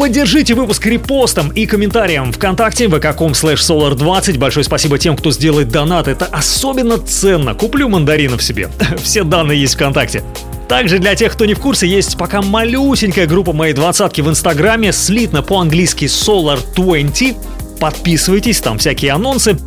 Поддержите 0.00 0.54
выпуск 0.54 0.86
репостом 0.86 1.50
и 1.50 1.66
комментарием 1.66 2.32
ВКонтакте 2.32 2.86
vk.com 2.86 3.32
slash 3.32 3.56
solar20. 3.56 4.38
Большое 4.38 4.64
спасибо 4.64 4.98
тем, 4.98 5.14
кто 5.14 5.30
сделает 5.30 5.68
донат. 5.68 6.08
Это 6.08 6.24
особенно 6.24 6.96
ценно. 6.96 7.52
Куплю 7.52 7.86
мандаринов 7.90 8.42
себе. 8.42 8.70
Все 9.02 9.24
данные 9.24 9.60
есть 9.60 9.74
ВКонтакте. 9.74 10.24
Также 10.68 11.00
для 11.00 11.14
тех, 11.16 11.32
кто 11.32 11.44
не 11.44 11.52
в 11.52 11.60
курсе, 11.60 11.86
есть 11.86 12.16
пока 12.16 12.40
малюсенькая 12.40 13.26
группа 13.26 13.52
моей 13.52 13.74
двадцатки 13.74 14.22
в 14.22 14.30
Инстаграме, 14.30 14.90
слитно 14.92 15.42
по-английски 15.42 16.06
Solar20. 16.06 17.36
Подписывайтесь, 17.78 18.60
там 18.60 18.78
всякие 18.78 19.12
анонсы. 19.12 19.58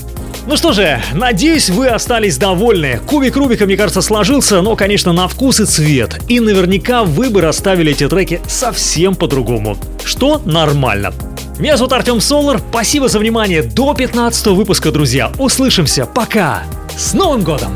Ну 0.45 0.57
что 0.57 0.73
же, 0.73 1.01
надеюсь, 1.13 1.69
вы 1.69 1.87
остались 1.87 2.37
довольны. 2.37 2.99
Кубик 3.07 3.35
Рубика, 3.35 3.65
мне 3.65 3.77
кажется, 3.77 4.01
сложился, 4.01 4.61
но, 4.61 4.75
конечно, 4.75 5.13
на 5.13 5.27
вкус 5.27 5.59
и 5.59 5.65
цвет. 5.65 6.19
И 6.27 6.39
наверняка 6.39 7.03
вы 7.03 7.29
бы 7.29 7.41
расставили 7.41 7.91
эти 7.91 8.07
треки 8.07 8.41
совсем 8.47 9.15
по-другому. 9.15 9.77
Что 10.03 10.41
нормально. 10.45 11.13
Меня 11.59 11.77
зовут 11.77 11.93
Артем 11.93 12.19
Солар. 12.19 12.59
Спасибо 12.71 13.07
за 13.07 13.19
внимание. 13.19 13.61
До 13.61 13.93
15 13.93 14.47
выпуска, 14.47 14.91
друзья. 14.91 15.31
Услышимся. 15.37 16.05
Пока. 16.05 16.63
С 16.97 17.13
Новым 17.13 17.43
годом! 17.43 17.73